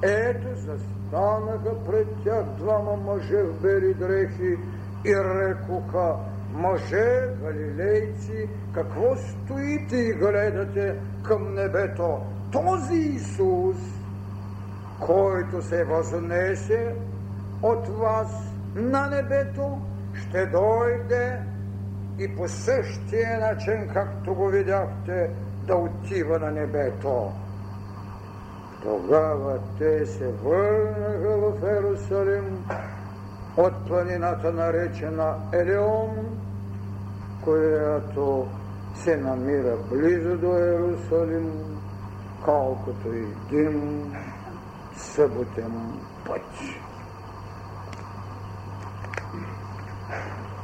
ето 0.04 0.48
застанаха 0.56 1.84
пред 1.86 2.08
тях 2.24 2.44
двама 2.58 2.96
мъже 2.96 3.44
в 3.44 3.62
бели 3.62 3.94
дрехи 3.94 4.58
и 5.06 5.16
рекоха, 5.16 6.16
мъже, 6.54 7.28
галилейци, 7.44 8.50
какво 8.74 9.16
стоите 9.16 9.96
и 9.96 10.14
гледате 10.14 10.96
към 11.24 11.54
небето? 11.54 12.18
Този 12.52 12.96
Исус, 12.96 13.78
който 15.00 15.62
се 15.62 15.84
възнесе 15.84 16.96
от 17.62 17.88
вас 17.88 18.54
на 18.76 19.10
небето, 19.10 19.82
ще 20.14 20.46
дойде 20.46 21.40
и 22.20 22.36
по 22.36 22.48
същия 22.48 23.40
начин, 23.40 23.90
както 23.94 24.36
го 24.36 24.48
видяхте, 24.48 25.30
да 25.68 25.76
отива 25.76 26.40
на 26.40 26.52
небето. 26.52 27.32
Тогава 28.84 29.60
те 29.78 30.06
се 30.06 30.28
върнаха 30.28 31.38
в 31.38 31.64
Ерусалим 31.64 32.66
от 33.58 33.88
планината 33.88 34.54
наречена 34.54 35.36
Елеон, 35.54 36.40
която 37.44 38.48
се 38.96 39.18
намира 39.18 39.78
близо 39.92 40.38
до 40.38 40.58
Ерусалим, 40.58 41.52
колкото 42.46 43.08
един 43.08 44.04
съботен 44.96 46.00
път. 46.26 46.42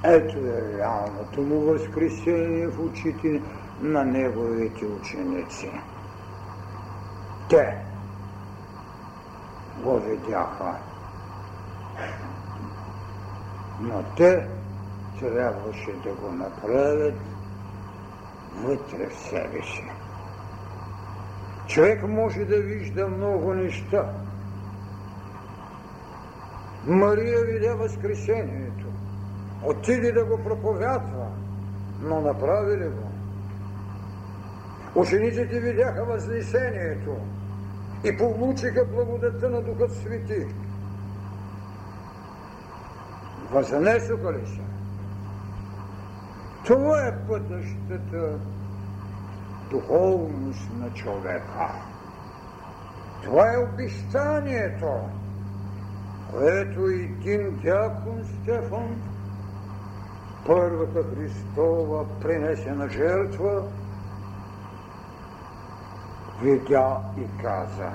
Ето 0.07 0.37
е 0.37 0.77
реалното 0.77 1.41
му 1.41 1.59
възкресение 1.59 2.67
в 2.67 2.79
очите 2.79 3.41
на 3.81 4.05
неговите 4.05 4.85
ученици. 4.85 5.71
Те 7.49 7.77
го 9.83 9.99
видяха. 9.99 10.75
Но 13.81 14.03
те 14.17 14.47
трябваше 15.19 15.91
да 16.03 16.13
го 16.13 16.31
направят 16.31 17.15
вътре 18.55 19.09
в 19.09 19.13
себе 19.13 19.61
си. 19.63 19.83
Човек 21.67 22.03
може 22.07 22.45
да 22.45 22.61
вижда 22.61 23.07
много 23.07 23.53
неща. 23.53 24.13
Мария 26.87 27.45
видя 27.45 27.75
Възкресението 27.75 28.84
отиде 29.65 30.11
да 30.11 30.25
го 30.25 30.43
проповядва, 30.43 31.27
но 32.01 32.21
направи 32.21 32.77
ли 32.77 32.89
го? 32.89 33.09
Учениците 34.95 35.59
видяха 35.59 36.05
възнесението 36.05 37.15
и 38.03 38.17
получиха 38.17 38.85
благодата 38.85 39.49
на 39.49 39.61
Духът 39.61 39.91
Свети. 39.91 40.45
Възнесоха 43.51 44.33
ли 44.33 44.47
се? 44.47 44.61
Това 46.65 47.07
е 47.07 47.27
пътащата 47.27 48.39
духовност 49.69 50.69
на 50.79 50.93
човека. 50.93 51.71
Това 53.23 53.53
е 53.53 53.57
обещанието, 53.57 54.91
което 56.31 56.79
един 56.87 57.59
дякон 57.63 58.23
Стефан 58.23 59.14
първата 60.45 61.03
Христова 61.03 62.05
принесена 62.21 62.89
жертва, 62.89 63.63
видя 66.41 66.97
и 67.17 67.43
каза. 67.43 67.89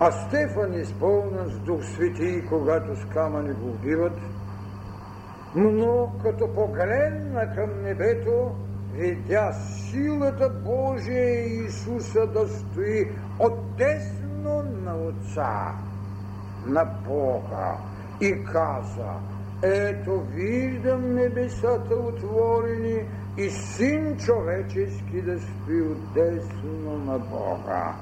А 0.00 0.10
Стефан 0.10 0.74
изпълнен 0.74 1.50
с 1.50 1.58
Дух 1.58 1.84
Свети, 1.84 2.44
когато 2.48 2.96
с 2.96 3.04
камъни 3.04 3.52
го 3.52 3.68
убиват, 3.68 4.18
но 5.54 6.12
като 6.22 6.54
погледна 6.54 7.54
към 7.54 7.82
небето, 7.82 8.50
видя 8.92 9.52
силата 9.52 10.48
Божия 10.48 11.46
и 11.46 11.64
Исуса 11.64 12.26
да 12.26 12.48
стои 12.48 13.10
отдесно 13.38 14.62
на 14.84 14.96
Отца, 14.96 15.74
на 16.66 16.84
Бога 16.84 17.76
и 18.20 18.44
каза– 18.44 19.12
ето 19.62 20.20
виждам 20.20 21.14
небесата 21.14 21.94
отворени 21.94 23.06
и 23.36 23.50
син 23.50 24.16
човечески 24.16 25.22
да 25.22 25.40
стои 25.40 25.82
отдесно 25.82 26.98
на 26.98 27.18
Бога. 27.18 27.96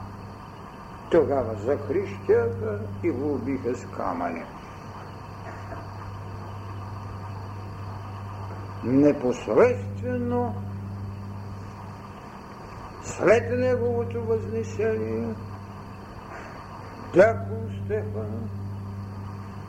Тогава 1.11 1.54
захрищяха 1.56 2.80
и 3.04 3.11
го 3.11 3.34
убиха 3.34 3.74
с 3.74 3.86
камъни. 3.86 4.44
Непосредствено 8.84 10.54
след 13.02 13.58
неговото 13.58 14.24
възнесение 14.24 15.34
дякон 17.14 17.70
Стефан 17.84 18.59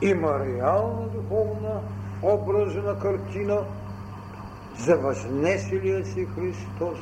има 0.02 0.46
реална 0.46 1.08
духовна 1.08 1.80
образна 2.22 2.98
картина 2.98 3.64
за 4.78 4.96
възнеселия 4.96 6.04
си 6.04 6.26
Христос 6.26 6.98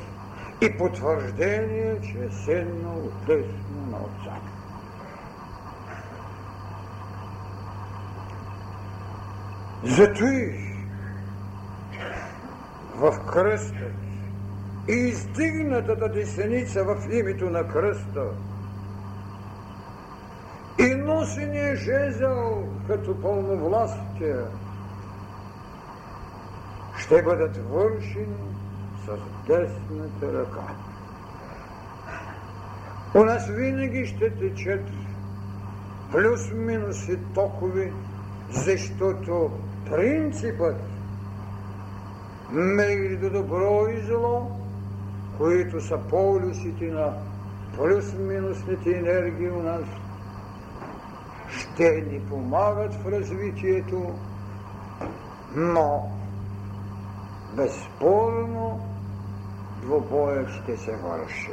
и 0.61 0.79
потвърждение, 0.79 2.01
че 2.01 2.25
е 2.25 2.31
седнал 2.31 2.97
отдесно 2.99 3.87
на 3.91 3.97
Отца. 3.97 4.37
Зато 9.83 10.25
и 10.25 10.71
в 12.95 13.27
кръста 13.33 13.87
и 14.89 14.93
издигнатата 14.93 16.09
десеница 16.09 16.85
в 16.85 16.97
името 17.13 17.51
на 17.51 17.69
кръста 17.69 18.25
и 20.81 20.95
носения 20.95 21.77
жезъл 21.77 22.65
като 22.87 23.21
пълновластие 23.23 24.37
ще 26.99 27.23
бъдат 27.23 27.57
вършени 27.57 28.55
с 29.07 29.19
десната 29.47 30.33
ръка. 30.33 30.75
У 33.15 33.25
нас 33.25 33.49
винаги 33.49 34.07
ще 34.07 34.31
течат 34.31 34.81
плюс-минус 36.13 37.09
и 37.09 37.19
токови, 37.35 37.93
защото 38.51 39.51
принципът 39.91 40.77
между 42.53 43.31
добро 43.31 43.87
и 43.89 44.01
зло, 44.01 44.51
които 45.39 45.81
са 45.81 45.99
полюсите 46.11 46.85
на 46.85 47.15
плюс-минусните 47.77 48.99
енергии 48.99 49.51
у 49.51 49.63
нас, 49.63 49.85
ще 51.51 51.91
ни 51.91 52.21
помагат 52.29 52.95
в 52.95 53.07
развитието, 53.07 54.15
но 55.55 56.11
безспорно 57.57 58.81
двобоя 59.83 60.49
ще 60.49 60.77
се 60.77 60.97
върши. 60.97 61.51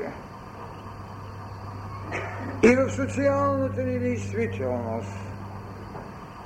И 2.64 2.76
в 2.76 2.90
социалната 2.90 3.84
ни 3.84 4.00
действителност, 4.00 5.18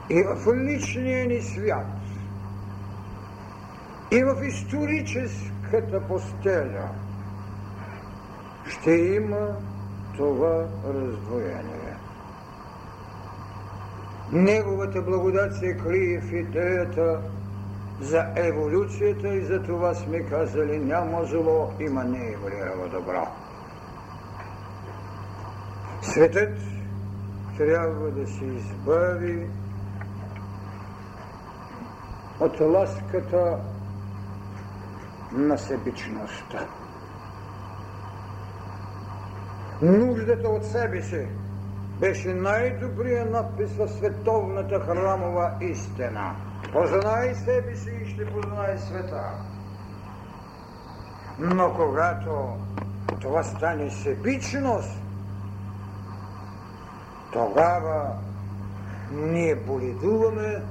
и 0.10 0.24
в 0.24 0.56
личния 0.56 1.28
ни 1.28 1.42
свят, 1.42 1.86
и 4.12 4.24
в 4.24 4.44
историческата 4.44 6.08
постеля 6.08 6.90
ще 8.66 8.92
има 8.92 9.56
това 10.18 10.68
раздвоение. 10.86 11.81
Неговата 14.32 15.02
благодат 15.02 15.56
се 15.56 15.78
крие 15.78 16.22
в 16.22 16.34
идеята 16.34 17.22
за 18.00 18.26
еволюцията 18.36 19.34
и 19.34 19.46
за 19.46 19.64
това 19.64 19.94
сме 19.94 20.26
казали 20.26 20.80
няма 20.80 21.24
зло, 21.26 21.74
има 21.80 22.04
нееволирало 22.04 22.90
добро. 22.90 23.28
Светът 26.02 26.58
трябва 27.58 28.12
да 28.12 28.28
се 28.28 28.46
избави 28.46 29.48
от 32.40 32.60
ласката 32.60 33.58
на 35.32 35.58
себичността. 35.58 36.68
Нуждата 39.82 40.50
от 40.50 40.66
себе 40.66 41.02
си 41.02 41.28
беше 42.02 42.34
най-добрият 42.34 43.32
надпис 43.32 43.78
в 43.78 43.88
световната 43.88 44.80
храмова 44.80 45.58
истина– 45.62 46.36
Познай 46.74 47.36
себе 47.36 47.76
си 47.76 47.90
и 48.04 48.10
ще 48.10 48.26
познай 48.26 48.78
света. 48.78 49.24
Но 51.40 51.74
когато 51.74 52.56
това 53.22 53.44
стане 53.44 53.90
себичност, 53.90 55.02
тогава 57.32 58.16
ние 59.12 59.56
боледуваме, 59.56 60.64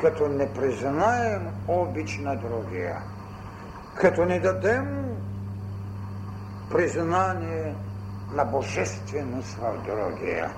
като 0.00 0.28
не 0.28 0.52
признаем 0.52 1.48
обич 1.68 2.18
на 2.18 2.36
другия, 2.36 3.02
като 3.94 4.24
не 4.24 4.40
дадем 4.40 5.16
признание 6.70 7.74
на 8.34 8.44
божественост 8.44 9.54
в 9.54 9.82
другия. 9.86 10.50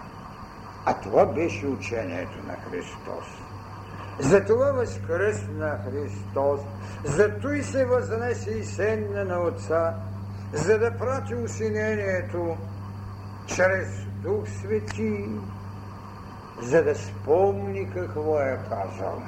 А 0.86 0.94
това 0.94 1.26
беше 1.26 1.66
учението 1.66 2.38
на 2.46 2.56
Христос. 2.56 3.26
Затова 4.18 4.72
възкръсна 4.72 5.78
Христос, 5.84 6.60
зато 7.04 7.52
и 7.52 7.62
се 7.62 7.84
възнесе 7.84 8.50
и 8.50 8.64
седна 8.64 9.24
на 9.24 9.40
Отца, 9.40 9.94
за 10.52 10.78
да 10.78 10.98
прати 10.98 11.34
усинението 11.34 12.56
чрез 13.46 13.88
Дух 14.22 14.48
Свети, 14.48 15.28
за 16.62 16.84
да 16.84 16.94
спомни 16.94 17.90
какво 17.94 18.40
е 18.40 18.58
казал. 18.68 19.22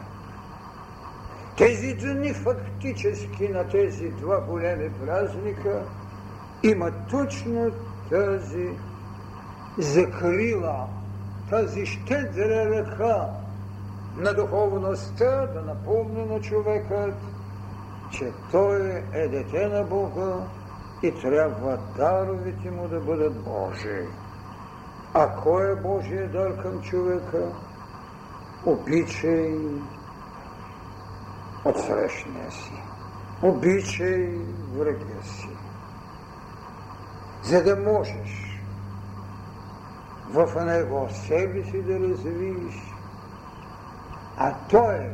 Тези 1.57 1.95
дни 1.95 2.35
фактически 2.35 3.49
на 3.49 3.69
тези 3.69 4.09
два 4.09 4.41
големи 4.41 4.91
празника 5.07 5.83
има 6.63 6.93
точно 7.11 7.71
тази 8.11 8.71
закрила, 9.79 10.87
тази 11.51 11.87
щедра 11.87 12.71
ръка, 12.71 13.29
на 14.17 14.35
духовността 14.35 15.47
да 15.47 15.63
напомни 15.63 16.25
на 16.25 16.41
човекът, 16.41 17.15
че 18.11 18.33
той 18.51 19.05
е 19.13 19.29
дете 19.29 19.69
на 19.69 19.85
Бога 19.85 20.37
и 21.03 21.21
трябва 21.21 21.79
даровите 21.97 22.71
му 22.71 22.89
да 22.89 23.01
бъдат 23.01 23.45
Божии. 23.45 24.07
А 25.15 25.37
кой 25.43 25.73
е 25.73 25.83
Божия 25.83 26.29
дар 26.29 26.63
към 26.63 26.83
човека? 26.83 27.53
Обичай 28.67 29.55
от 31.65 31.79
срещния 31.79 32.51
си. 32.51 32.83
Обичай 33.43 34.39
врага 34.77 35.23
си. 35.23 35.60
За 37.43 37.63
да 37.65 37.77
можеш 37.77 38.61
в 40.29 40.65
него 40.65 41.09
себе 41.11 41.65
си 41.65 41.83
да 41.83 42.01
развиеш 42.01 42.75
а 44.43 44.55
той 44.71 45.11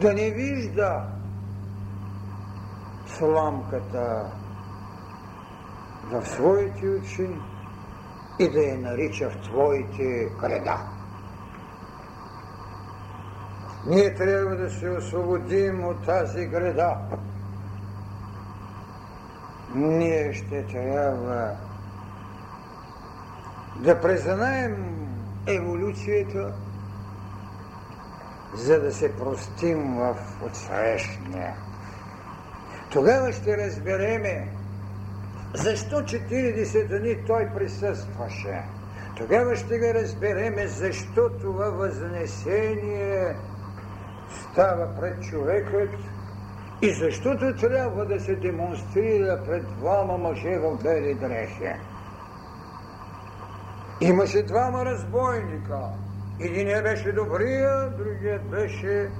да 0.00 0.14
не 0.14 0.30
вижда 0.30 1.02
сламката 3.06 4.24
в 6.10 6.26
своите 6.26 6.88
очи 6.88 7.28
и 8.38 8.50
да 8.50 8.60
я 8.60 8.78
нарича 8.78 9.30
в 9.30 9.42
твоите 9.42 10.28
креда. 10.40 10.78
Ние 13.86 14.14
трябва 14.14 14.56
да 14.56 14.70
се 14.70 14.90
освободим 14.90 15.84
от 15.84 16.04
тази 16.06 16.46
града. 16.46 16.96
Ние 19.76 20.32
ще 20.32 20.66
трябва 20.66 21.50
да 23.76 24.00
признаем 24.00 25.06
еволюцията, 25.46 26.52
за 28.52 28.80
да 28.80 28.92
се 28.92 29.16
простим 29.16 29.96
в 29.96 30.16
отсрещния. 30.42 31.54
Тогава 32.90 33.32
ще 33.32 33.56
разбереме 33.56 34.48
защо 35.54 35.96
40 35.96 36.98
дни 36.98 37.16
той 37.26 37.48
присъстваше. 37.54 38.62
Тогава 39.16 39.56
ще 39.56 39.78
го 39.78 39.94
разбереме 39.94 40.66
защо 40.66 41.30
това 41.40 41.70
възнесение 41.70 43.36
става 44.28 44.94
пред 45.00 45.22
човекът 45.22 45.90
и 46.82 46.94
защото 46.94 47.54
трябва 47.56 48.06
да 48.06 48.20
се 48.20 48.36
демонстрира 48.36 49.42
пред 49.46 49.78
двама 49.78 50.18
мъже 50.18 50.58
в 50.58 50.78
бели 50.82 51.14
дрехи. 51.14 51.72
Имаше 54.00 54.42
двама 54.42 54.84
разбойника– 54.84 55.80
Единият 56.40 56.84
беше 56.84 57.12
добрия, 57.12 57.90
другият 57.90 58.50
беше 58.50 59.10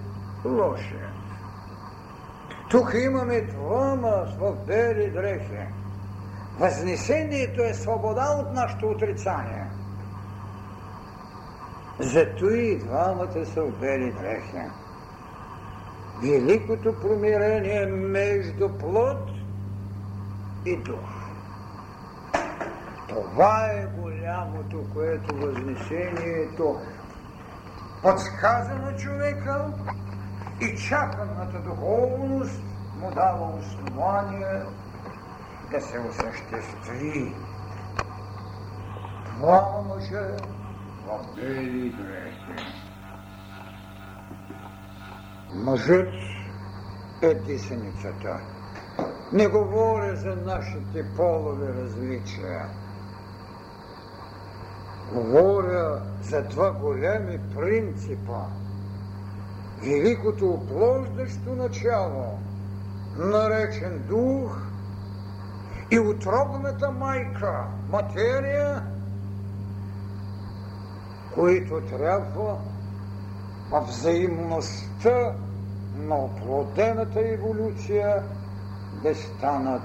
Възнесението 6.58 7.62
е 7.62 7.74
свобода 7.74 8.26
от 8.38 8.52
нашето 8.52 8.88
отрицание. 8.88 9.66
Зато 11.98 12.46
и 12.46 12.78
двамата 12.78 13.46
са 13.46 13.62
обели 13.62 14.12
дрехи. 14.12 14.85
Великото 16.22 17.00
промирение 17.00 17.86
между 17.86 18.68
плод 18.78 19.30
и 20.64 20.76
дух. 20.76 21.26
Това 23.08 23.66
е 23.72 23.86
голямото, 23.86 24.84
което 24.92 25.34
възнесението 25.34 26.80
подсказа 28.02 28.74
на 28.74 28.96
човека 28.96 29.72
и 30.60 30.76
чаканата 30.76 31.58
духовност 31.58 32.62
му 33.00 33.10
дава 33.10 33.56
основание 33.56 34.62
да 35.70 35.80
се 35.80 35.98
осъществи. 35.98 37.34
Това 39.24 39.84
мъже 39.88 40.36
в 41.06 41.36
бели 41.36 41.90
дрехи. 41.90 42.85
Мъжът 45.54 46.08
е 47.22 47.34
дисеницата. 47.34 48.40
Не 49.32 49.48
говоря 49.48 50.16
за 50.16 50.36
нашите 50.36 51.04
полови 51.16 51.66
различия. 51.68 52.66
Говоря 55.12 56.02
за 56.22 56.42
два 56.42 56.72
големи 56.72 57.38
принципа. 57.54 58.40
Великото 59.82 60.50
оплождащо 60.50 61.54
начало, 61.54 62.38
наречен 63.16 64.02
дух 64.08 64.58
и 65.90 65.98
отробната 65.98 66.90
майка, 66.90 67.64
материя, 67.90 68.82
които 71.34 71.80
трябва 71.80 72.58
в 73.70 73.80
взаимността 73.80 75.34
на 75.96 76.16
оплодената 76.16 77.20
еволюция 77.20 78.22
да 79.02 79.14
станат 79.14 79.82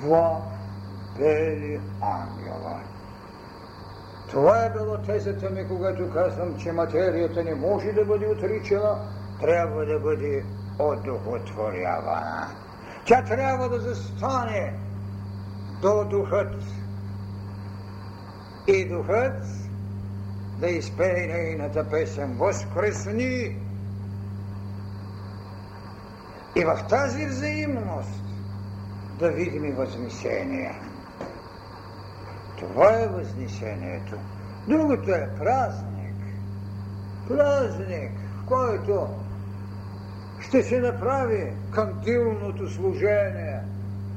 два 0.00 0.42
бели 1.18 1.80
ангела. 2.00 2.80
Това 4.30 4.64
е 4.64 4.70
било 4.70 4.98
тезата 4.98 5.50
ми, 5.50 5.68
когато 5.68 6.10
казвам, 6.12 6.58
че 6.58 6.72
материята 6.72 7.44
не 7.44 7.54
може 7.54 7.92
да 7.92 8.04
бъде 8.04 8.26
отричана, 8.26 8.98
трябва 9.40 9.86
да 9.86 10.00
бъде 10.00 10.44
одухотворявана. 10.78 12.48
Тя 13.04 13.24
трябва 13.24 13.68
да 13.68 13.80
застане 13.80 14.74
до 15.82 16.04
духът. 16.04 16.64
И 18.66 18.88
духът 18.88 19.67
да 20.60 20.68
изпее 20.68 21.26
нейната 21.26 21.90
песен 21.90 22.36
Възкресни! 22.38 23.56
И 26.56 26.64
в 26.64 26.86
тази 26.88 27.26
взаимност 27.26 28.24
да 29.18 29.30
видим 29.30 29.64
и 29.64 29.72
възнесение. 29.72 30.80
Това 32.58 33.02
е 33.02 33.08
възнесението. 33.08 34.16
Другото 34.68 35.10
е 35.10 35.30
празник. 35.38 36.14
Празник, 37.28 38.12
в 38.42 38.46
който 38.46 39.08
ще 40.40 40.62
се 40.62 40.80
направи 40.80 41.52
кандилното 41.70 42.68
служение, 42.68 43.60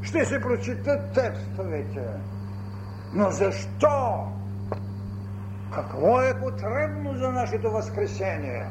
ще 0.02 0.26
се 0.26 0.42
прочитат 0.42 1.14
текстовете. 1.14 2.08
Но 3.14 3.32
защо? 3.32 4.28
Какво 5.76 6.22
е 6.22 6.40
потребно 6.40 7.14
за 7.16 7.32
нашето 7.32 7.72
възкресение? 7.72 8.66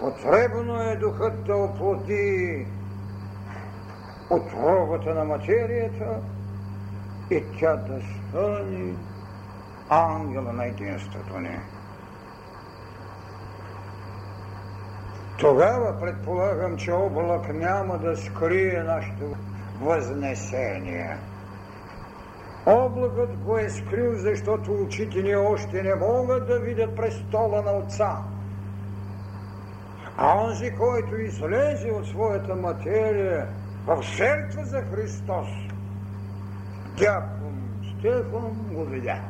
Потребно 0.00 0.82
е 0.82 0.96
духът 0.96 1.44
да 1.44 1.56
оплоди 1.56 2.66
отровата 4.30 5.14
на 5.14 5.24
материята 5.24 6.20
и 7.30 7.44
тя 7.58 7.76
да 7.76 8.00
стане 8.02 8.94
ангела 9.88 10.52
на 10.52 10.66
единството 10.66 11.38
ни. 11.38 11.58
Тогава 15.38 16.00
предполагам, 16.00 16.76
че 16.76 16.92
облак 16.92 17.54
няма 17.54 17.98
да 17.98 18.16
скрие 18.16 18.82
нашето 18.82 19.34
възнесение. 19.80 21.18
Облакът 22.68 23.36
го 23.36 23.58
е 23.58 23.70
скрил, 23.70 24.14
защото 24.14 24.72
очите 24.72 25.22
ни 25.22 25.36
още 25.36 25.82
не 25.82 25.94
могат 25.94 26.46
да 26.46 26.58
видят 26.58 26.96
престола 26.96 27.62
на 27.62 27.72
Отца. 27.72 28.16
А 30.16 30.44
онзи, 30.44 30.70
който 30.70 31.16
излезе 31.16 31.90
от 31.90 32.06
своята 32.06 32.56
материя 32.56 33.46
в 33.86 34.02
жертва 34.02 34.64
за 34.64 34.82
Христос, 34.82 35.48
дякон 36.98 37.62
Стефан 37.98 38.50
го 38.72 38.84
видя. 38.84 39.20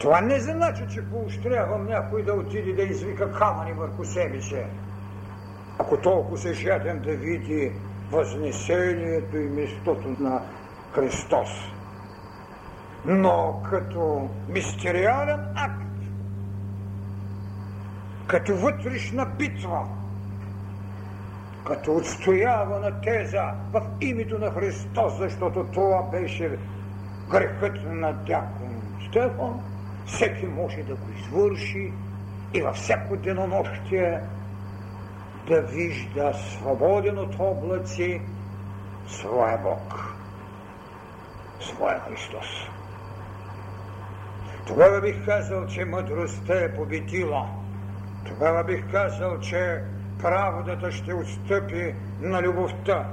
Това 0.00 0.20
не 0.20 0.40
значи, 0.40 0.82
че 0.94 1.10
поощрявам 1.10 1.86
някой 1.86 2.22
да 2.22 2.32
отиде 2.32 2.72
да 2.72 2.82
извика 2.82 3.32
камъни 3.32 3.72
върху 3.72 4.04
себе 4.04 4.40
си. 4.40 4.62
Ако 5.78 5.96
толкова 5.96 6.38
се 6.38 6.52
жаден 6.52 6.98
да 6.98 7.12
види 7.12 7.72
възнесението 8.10 9.36
и 9.36 9.48
местото 9.48 10.16
на 10.18 10.42
Христос. 10.94 11.48
Но 13.04 13.62
като 13.70 14.28
мистериален 14.48 15.40
акт, 15.54 15.82
като 18.26 18.56
вътрешна 18.56 19.26
битва, 19.26 19.88
като 21.66 21.96
отстоявана 21.96 23.00
теза 23.00 23.52
в 23.72 23.82
името 24.00 24.38
на 24.38 24.50
Христос, 24.50 25.18
защото 25.18 25.64
това 25.72 26.02
беше 26.02 26.58
грехът 27.30 27.84
на 27.84 28.12
дякон 28.12 28.82
Стефан, 29.08 29.60
всеки 30.06 30.46
може 30.46 30.82
да 30.82 30.94
го 30.94 31.06
извърши 31.18 31.92
и 32.54 32.62
във 32.62 32.76
всяко 32.76 33.16
денонощие 33.16 34.20
да 35.48 35.60
вижда 35.60 36.32
свободен 36.34 37.18
от 37.18 37.34
облаци 37.38 38.20
своя 39.06 39.58
Бог, 39.58 40.11
своя 41.62 42.00
Христос. 42.00 42.46
Тогава 44.66 45.00
бих 45.00 45.24
казал, 45.24 45.66
че 45.66 45.84
мъдростта 45.84 46.54
е 46.54 46.74
победила. 46.74 47.48
Тогава 48.26 48.64
бих 48.64 48.90
казал, 48.90 49.40
че 49.40 49.82
правдата 50.22 50.92
ще 50.92 51.14
отстъпи 51.14 51.94
на 52.20 52.42
любовта, 52.42 53.08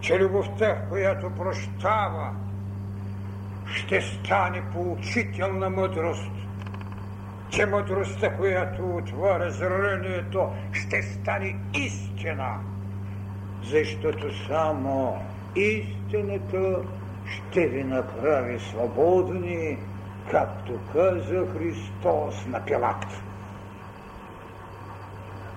че 0.00 0.18
любовта, 0.18 0.86
която 0.88 1.30
прощава, 1.30 2.30
ще 3.74 4.00
стане 4.00 4.62
поучителна 4.72 5.70
мъдрост, 5.70 6.30
че 7.50 7.66
мъдростта, 7.66 8.36
която 8.36 8.96
отваря 8.96 9.50
зрението, 9.50 10.48
ще 10.72 11.02
стане 11.02 11.56
истина, 11.74 12.60
защото 13.62 14.46
само 14.46 15.22
истината 15.56 16.82
ще 17.32 17.66
ви 17.66 17.84
направи 17.84 18.60
свободни, 18.60 19.78
както 20.30 20.78
каза 20.92 21.46
Христос 21.52 22.46
на 22.46 22.64
Пилат. 22.64 23.06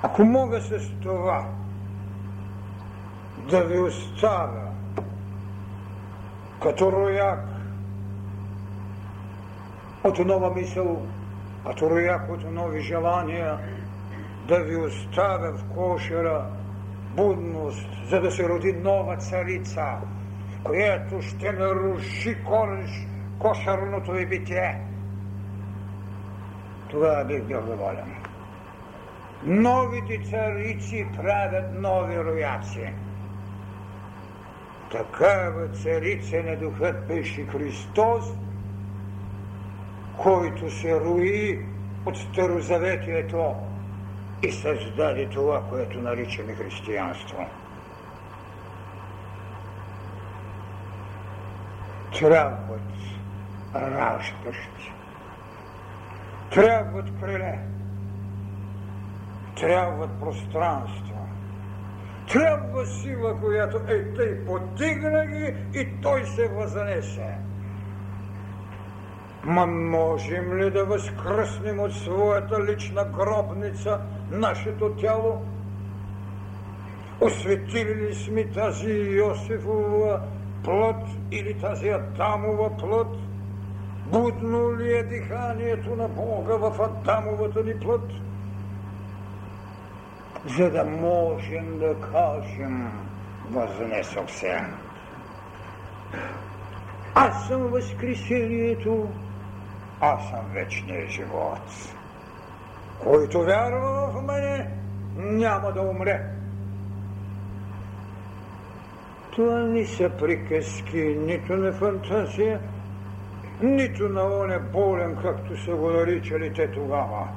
Ако 0.03 0.23
мога 0.25 0.61
с 0.61 0.91
това 1.03 1.45
да 3.49 3.63
ви 3.63 3.79
оставя 3.79 4.71
като 6.61 6.91
рояк 6.91 7.39
от 10.03 10.19
нова 10.19 10.53
мисъл, 10.55 11.01
като 11.67 11.89
рояк 11.89 12.29
от 12.29 12.51
нови 12.51 12.81
желания, 12.81 13.57
да 14.47 14.59
ви 14.59 14.75
оставя 14.75 15.57
в 15.57 15.63
кошера 15.75 16.45
будност, 17.15 17.87
за 18.09 18.21
да 18.21 18.31
се 18.31 18.49
роди 18.49 18.73
нова 18.73 19.17
царица, 19.17 19.85
която 20.65 21.21
ще 21.21 21.51
наруши 21.51 22.37
кореш 22.43 23.07
кошерното 23.39 24.11
ви 24.11 24.25
битие. 24.25 24.81
Тогава 26.89 27.25
бих 27.25 27.43
бил 27.43 27.61
доволен. 27.61 28.15
Новите 29.43 30.21
царици 30.29 31.07
правят 31.17 31.65
нови 31.73 32.23
рояци. 32.23 32.93
Такава 34.91 35.67
царица 35.67 36.43
на 36.43 36.55
духът 36.55 37.07
беше 37.07 37.45
Христос, 37.45 38.25
който 40.17 40.71
се 40.71 40.99
руи 40.99 41.65
от 42.05 42.17
Старозаветието 42.17 43.55
и 44.43 44.51
създаде 44.51 45.29
това, 45.29 45.63
което 45.69 46.01
наричаме 46.01 46.53
християнство. 46.53 47.45
Трябват 52.19 52.81
раждащи, 53.75 54.93
трябват 56.53 57.05
криле, 57.21 57.59
трябват 59.59 60.19
пространства, 60.19 61.19
трябва 62.31 62.85
сила, 62.85 63.39
която 63.39 63.77
е 63.77 64.13
тъй 64.13 64.45
потигна 64.45 65.25
ги 65.25 65.55
и 65.73 66.01
той 66.01 66.25
се 66.25 66.47
възнесе. 66.47 67.37
Ма 69.43 69.65
можем 69.65 70.57
ли 70.57 70.71
да 70.71 70.85
възкръснем 70.85 71.79
от 71.79 71.93
своята 71.93 72.65
лична 72.65 73.05
гробница 73.05 73.99
нашето 74.31 74.89
тяло? 74.89 75.45
Осветили 77.21 77.95
ли 77.95 78.15
сме 78.15 78.51
тази 78.51 78.91
Йосифова 78.91 80.21
плод 80.63 80.95
или 81.31 81.59
тази 81.59 81.89
Адамова 81.89 82.77
плод? 82.77 83.17
Будно 84.05 84.77
ли 84.77 84.97
е 84.97 85.03
диханието 85.03 85.95
на 85.95 86.07
Бога 86.07 86.55
в 86.55 86.81
Адамовата 86.81 87.63
ни 87.63 87.79
плод? 87.79 88.11
За 90.57 90.71
да 90.71 90.85
можем 90.85 91.79
да 91.79 91.95
кажем, 92.11 92.91
възнесох 93.51 94.29
се. 94.31 94.61
Аз 97.15 97.47
съм 97.47 97.61
възкресението, 97.61 99.09
аз 100.01 100.29
съм 100.29 100.45
вечния 100.53 101.09
живот. 101.09 101.93
Който 103.03 103.43
вярва 103.43 104.11
в 104.11 104.21
мене, 104.21 104.71
няма 105.15 105.71
да 105.71 105.81
умре. 105.81 106.34
Това 109.35 109.59
не 109.59 109.85
са 109.85 110.09
приказки 110.09 111.17
нито 111.19 111.55
на 111.55 111.73
фантазия, 111.73 112.59
нито 113.61 114.09
на 114.09 114.23
оне 114.23 114.59
болен, 114.59 115.17
както 115.21 115.57
са 115.57 115.75
го 115.75 115.89
наричали 115.89 116.53
те 116.53 116.71
тогава. 116.71 117.27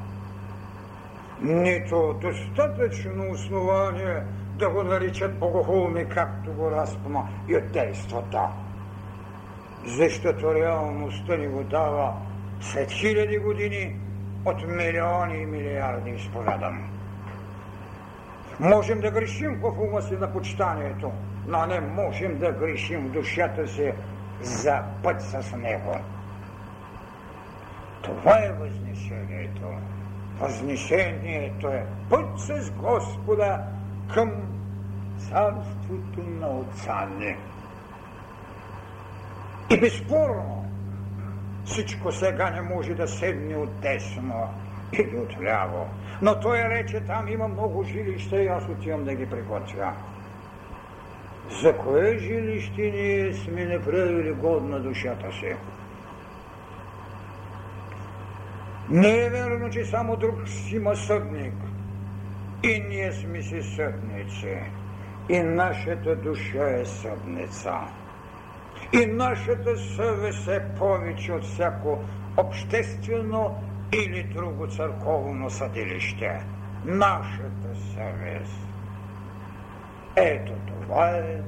Нито 1.43 2.15
достатъчно 2.21 3.31
основание 3.31 4.23
да 4.59 4.71
го 4.71 4.83
наричат 4.83 5.39
богохулни, 5.39 6.09
както 6.09 6.53
го 6.53 6.71
разпна 6.71 7.29
юдейството. 7.49 8.39
Защото 9.87 10.55
реалността 10.55 11.37
ни 11.37 11.47
го 11.47 11.63
дава 11.63 12.15
след 12.61 12.91
хиляди 12.91 13.39
години 13.39 13.97
от 14.45 14.67
милиони 14.67 15.43
и 15.43 15.47
милиарди 15.47 16.11
изповядам. 16.11 16.91
Можем 18.61 19.01
да 19.01 19.11
грешим 19.11 19.61
в 19.63 19.81
ума 19.81 20.03
си 20.03 20.15
на 20.15 20.33
почитанието, 20.33 21.13
но 21.49 21.67
не 21.67 21.81
можем 21.81 22.39
да 22.39 22.53
грешим 22.53 23.11
душата 23.11 23.69
си 23.69 23.93
за 24.41 24.83
път 25.03 25.23
с 25.23 25.57
него. 25.57 25.97
Това 28.03 28.39
е 28.39 28.53
възнесението. 28.53 29.67
Възнесението 30.41 31.69
е 31.69 31.87
път 32.11 32.41
с 32.41 32.71
Господа 32.71 33.63
към 34.15 34.33
царството 35.19 36.23
на 36.23 36.49
Отца 36.49 37.07
ни. 37.19 37.37
И 39.71 39.81
безспорно, 39.81 40.65
всичко 41.65 42.13
сега 42.13 42.51
не 42.51 42.61
може 42.61 42.95
да 42.95 43.09
седне 43.09 43.57
от 43.57 43.81
десно 43.81 44.55
или 44.93 45.17
от 45.17 45.43
ляво. 45.43 45.87
Но 46.23 46.41
той 46.41 46.59
рече, 46.59 47.01
там 47.01 47.29
има 47.29 47.49
много 47.49 47.85
жилища 47.85 48.43
и 48.43 48.47
аз 48.47 48.69
отивам 48.69 49.05
да 49.05 49.15
ги 49.15 49.31
приготвя. 49.31 49.93
За 51.51 51.73
кое 51.73 52.19
жилище 52.19 52.91
ние 52.91 53.35
сме 53.35 53.65
направили 53.65 54.33
годна 54.33 54.81
душата 54.81 55.33
си? 55.33 55.55
Не 58.91 59.25
е 59.25 59.31
верно, 59.31 59.71
че 59.71 59.85
само 59.85 60.17
друг 60.17 60.49
си 60.49 60.77
има 60.77 60.97
съдник. 60.97 61.55
И 62.63 62.81
ние 62.89 63.13
сме 63.13 63.43
си 63.43 63.63
съдници. 63.63 64.57
И 65.29 65.39
нашата 65.39 66.17
душа 66.17 66.71
е 66.81 66.85
съдница. 66.85 67.75
И 68.93 69.07
нашата 69.07 69.77
съвест 69.77 70.49
е 70.49 70.63
повече 70.79 71.33
от 71.33 71.45
всяко 71.45 71.99
обществено 72.37 73.63
или 73.93 74.23
друго 74.23 74.67
църковно 74.67 75.51
съдилище. 75.51 76.41
Нашата 76.85 77.75
съвест. 77.95 78.68
Ето 80.21 80.53
това 80.67 81.11
е, 81.11 81.41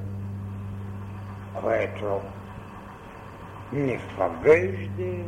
което 1.60 2.20
ни 3.72 4.00
въвежда 4.18 5.24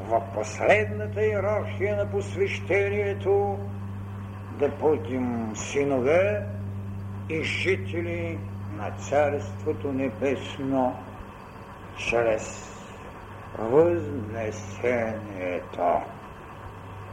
в 0.00 0.22
последната 0.34 1.26
иерархия 1.26 1.96
на 1.96 2.10
посвещението 2.10 3.58
да 4.58 4.68
бъдем 4.68 5.56
синове 5.56 6.46
и 7.28 7.42
жители 7.42 8.38
на 8.76 8.90
Царството 8.90 9.92
Небесно 9.92 10.96
чрез 11.96 12.72
възнесението. 13.58 16.00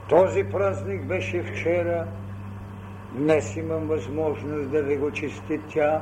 Този 0.09 0.43
празник 0.43 1.05
беше 1.05 1.43
вчера, 1.43 2.07
днес 3.14 3.55
имам 3.55 3.88
възможност 3.88 4.72
да 4.72 4.84
ви 4.84 4.97
го 4.97 5.12
честитя. 5.12 6.01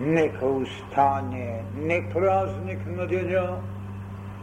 Нека 0.00 0.46
остане 0.46 1.64
не 1.74 2.08
празник 2.12 2.86
на 2.86 3.06
деня, 3.06 3.56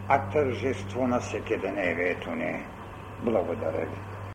а 0.08 0.30
тържество 0.30 1.08
на 1.08 1.20
всекидневието 1.20 2.32
ни. 2.32 2.66
Благодаря 3.24 3.86
ви. 3.86 4.13